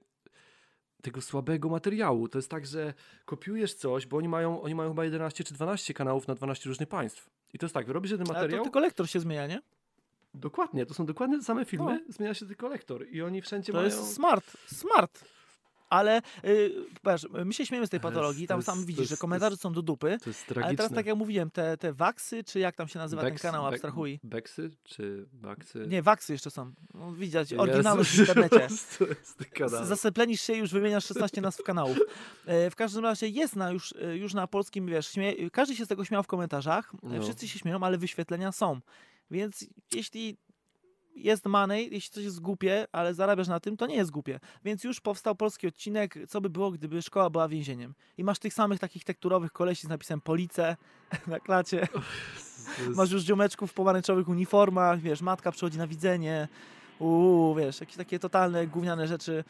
[1.02, 2.28] tego słabego materiału.
[2.28, 2.94] To jest tak, że
[3.24, 6.88] kopiujesz coś, bo oni mają, oni mają chyba 11 czy 12 kanałów na 12 różnych
[6.88, 7.30] państw.
[7.54, 9.62] I to jest tak, robisz jeden Ale to materiał, tylko lektor się zmienia, nie?
[10.34, 13.78] dokładnie, to są dokładnie te same filmy, zmienia się tylko lektor i oni wszędzie No.
[13.78, 13.96] To mają...
[14.00, 15.24] jest smart, smart.
[15.92, 16.74] Ale y,
[17.06, 19.52] wiesz, my się śmiejemy z tej patologii, to tam jest- sam widzisz, jest- że komentarze
[19.52, 20.76] jest- są do dupy, To jest ale tragiczne.
[20.76, 23.68] teraz tak jak mówiłem, te, te waksy, czy jak tam się nazywa ten kanał, bek-
[23.68, 24.20] abstrahuj.
[24.24, 25.84] Beksy czy baksy?
[25.88, 26.72] Nie, waksy jeszcze są.
[26.94, 28.68] No, widać, oryginalność w internecie.
[28.98, 29.84] To jest ten kanał.
[29.84, 31.98] Z- Zaseplenisz się już wymieniasz 16 nazw kanałów.
[32.46, 35.84] E, w każdym razie jest na już, e, już na polskim, wiesz, śmie- każdy się
[35.84, 37.22] z tego śmiał w komentarzach, e, No.
[37.22, 38.80] wszyscy się śmieją, ale wyświetlenia są.
[39.30, 40.36] Więc jeśli
[41.14, 44.40] jest money, jeśli coś jest głupie, ale zarabiasz na tym, to nie jest głupie.
[44.64, 47.94] Więc już powstał polski odcinek, co by było, gdyby szkoła była więzieniem.
[48.18, 50.76] I masz tych samych takich tekturowych kolesi z napisem police
[51.26, 51.88] na klacie.
[52.88, 56.48] Masz już ziomeczków w pomarańczowych uniformach, wiesz, matka przychodzi na widzenie.
[56.98, 59.44] Uuu, wiesz, jakieś takie totalne gówniane rzeczy.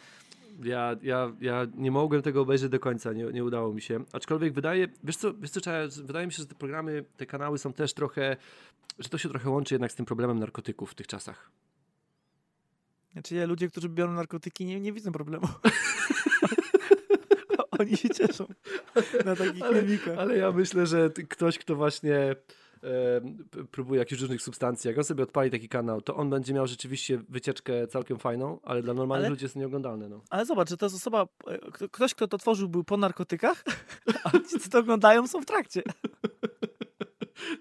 [0.64, 4.04] Ja, ja, ja nie mogłem tego obejrzeć do końca, nie, nie udało mi się.
[4.12, 7.58] Aczkolwiek wydaje, wiesz co, wiesz co, Czaja, wydaje mi się, że te programy, te kanały
[7.58, 8.36] są też trochę,
[8.98, 11.50] że to się trochę łączy jednak z tym problemem narkotyków w tych czasach.
[13.12, 15.48] Znaczy nie, ludzie, którzy biorą narkotyki nie, nie widzą problemu.
[17.80, 18.46] Oni się cieszą
[19.24, 20.18] na takich Ale- filmikach.
[20.18, 22.36] Ale ja myślę, że ktoś, kto właśnie
[23.70, 27.22] próbuje jakichś różnych substancji, jak on sobie odpali taki kanał, to on będzie miał rzeczywiście
[27.28, 30.08] wycieczkę całkiem fajną, ale dla normalnych Ale- ludzi jest nieoglądalne.
[30.08, 30.20] No.
[30.30, 33.64] Ale zobacz, że to jest osoba, e, kto- ktoś, kto to tworzył, był po narkotykach,
[34.24, 35.82] a ci, co to oglądają, są w trakcie.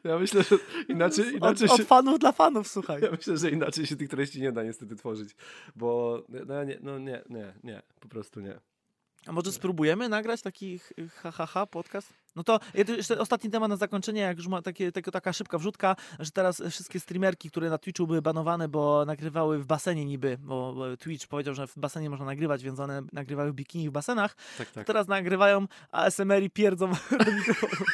[0.03, 0.55] Ja myślę, że
[0.89, 1.85] inaczej, Od, inaczej od się...
[1.85, 3.01] fanów dla fanów, słuchaj.
[3.01, 5.35] Ja myślę, że inaczej się tych treści nie da niestety tworzyć,
[5.75, 8.59] bo no, nie, no nie, nie, nie, po prostu nie.
[9.25, 12.13] A może spróbujemy nagrać taki ch- ha, ha, ha podcast?
[12.35, 15.95] No to jeszcze ostatni temat na zakończenie, jak już ma takie, tylko taka szybka wrzutka,
[16.19, 20.75] że teraz wszystkie streamerki, które na Twitchu były banowane, bo nagrywały w basenie niby, bo
[20.99, 24.87] Twitch powiedział, że w basenie można nagrywać, więc one nagrywały bikini w basenach, Tak, tak.
[24.87, 26.91] teraz nagrywają ASMR i pierdzą
[27.25, 27.85] do mikrofonu.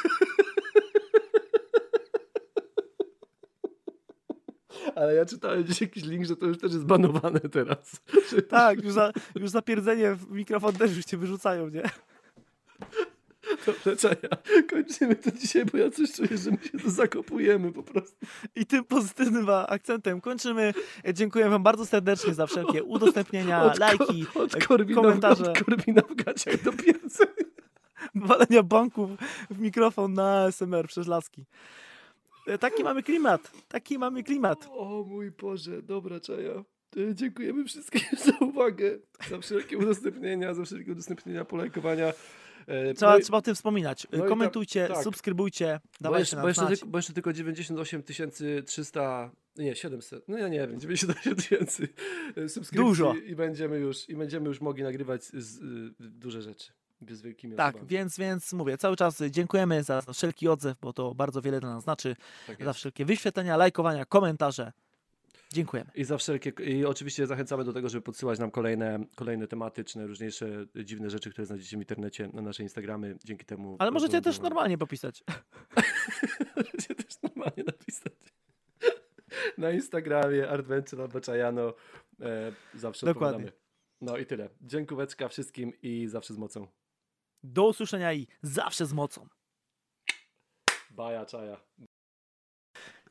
[4.96, 8.02] Ale ja czytałem gdzieś jakiś link, że to już też jest banowane teraz.
[8.50, 11.84] Tak, już za, już za pierdzenie w mikrofon też już cię wyrzucają, nie?
[13.66, 14.30] Dobrze, Czaja,
[14.70, 18.16] kończymy to dzisiaj, bo ja coś czuję, że my się tu zakopujemy po prostu.
[18.56, 20.74] I tym pozytywnym akcentem kończymy.
[21.14, 25.52] Dziękuję wam bardzo serdecznie za wszelkie udostępnienia, Od ko- lajki, Od e, Korwina, komentarze.
[25.52, 27.24] od Korwina w gaciach do piercy.
[28.16, 29.10] walenia banków
[29.50, 31.46] w mikrofon na ASMR przez laski.
[32.48, 33.52] E, Taki mamy klimat.
[33.68, 34.68] Taki mamy klimat.
[34.72, 36.52] O mój Boże, dobra Czaja.
[36.98, 38.98] E, Dziękujemy wszystkim za uwagę,
[39.30, 42.14] za wszelkie udostępnienia, za wszelkie udostępnienia, polajkowania.
[42.68, 44.08] E, Trzeba, no i- trzeba o tym wspominać.
[44.12, 45.04] no Komentujcie, tak.
[45.04, 48.04] subskrybujcie, Bo dawajcie jeszcze, nam bo, jeszcze tylko, bo jeszcze tylko 98
[48.66, 51.88] 300, nie 700, no ja nie wiem, 98 tysięcy
[52.38, 53.14] e, subskrypcji Dużo.
[53.16, 56.72] i będziemy już, i będziemy już mogli nagrywać z, y, duże rzeczy
[57.10, 57.90] z wielkimi Tak, osobami.
[57.90, 61.84] więc, więc mówię, cały czas dziękujemy za wszelki odzew, bo to bardzo wiele dla nas
[61.84, 62.16] znaczy.
[62.48, 64.72] Tak Za wszelkie wyświetlenia, lajkowania, komentarze.
[65.54, 65.92] Dziękujemy.
[65.96, 70.66] I za wszelkie, i oczywiście zachęcamy do tego, żeby podsyłać nam kolejne, kolejne tematyczne, różniejsze
[70.84, 73.18] dziwne rzeczy, które znajdziecie w internecie na nasze Instagramy.
[73.24, 73.76] Dzięki temu.
[73.80, 75.24] Ale możecie też normalnie popisać.
[76.58, 78.14] Możecie też normalnie napisać.
[79.58, 81.74] Na Instagramie Adventure albo Czajano.
[82.22, 83.52] E, zawsze Dokładnie.
[84.02, 84.50] No i tyle.
[84.62, 86.68] Dziękóweczka wszystkim i zawsze z mocą.
[87.44, 89.28] Do usłyszenia i zawsze z mocą.
[90.92, 91.58] Baja, czaja.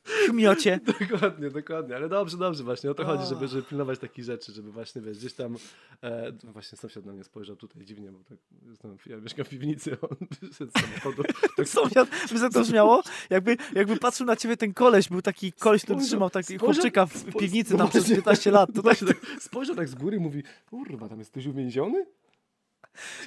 [0.07, 0.81] Chmiocie.
[1.11, 1.97] Dokładnie, dokładnie.
[1.97, 2.91] Ale dobrze, dobrze właśnie.
[2.91, 5.57] O to chodzi, żeby, żeby pilnować takich rzeczy, żeby właśnie, wiesz, gdzieś tam...
[6.03, 8.39] E, no właśnie sąsiad na mnie spojrzał tutaj dziwnie, bo tak,
[8.69, 11.23] jestem, ja mieszkam w piwnicy, on wyszedł z samochodu.
[11.57, 15.53] Tak Sąsiad, by za to brzmiało, jakby, jakby patrzył na ciebie ten koleś, był taki
[15.53, 18.71] koleś, który trzymał taki chłopczyka w piwnicy tam przez właśnie- 15 lat.
[18.75, 22.07] To tak, tak spojrzał tak z góry i mówi, kurwa, tam jest ktoś uwięziony?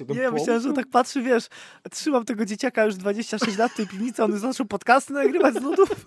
[0.08, 1.48] Nie, ja myślałem, że tak patrzy, wiesz,
[1.90, 6.04] trzymam tego dzieciaka już 26 lat w tej piwnicy, on zaczął podcasty nagrywać z nudów.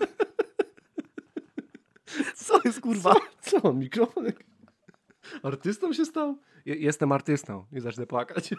[2.65, 3.13] jest kurwa?
[3.13, 4.25] Co, co on, mikrofon?
[5.43, 6.37] Artystą się stał?
[6.65, 8.49] Je, jestem artystą i zacznę płakać.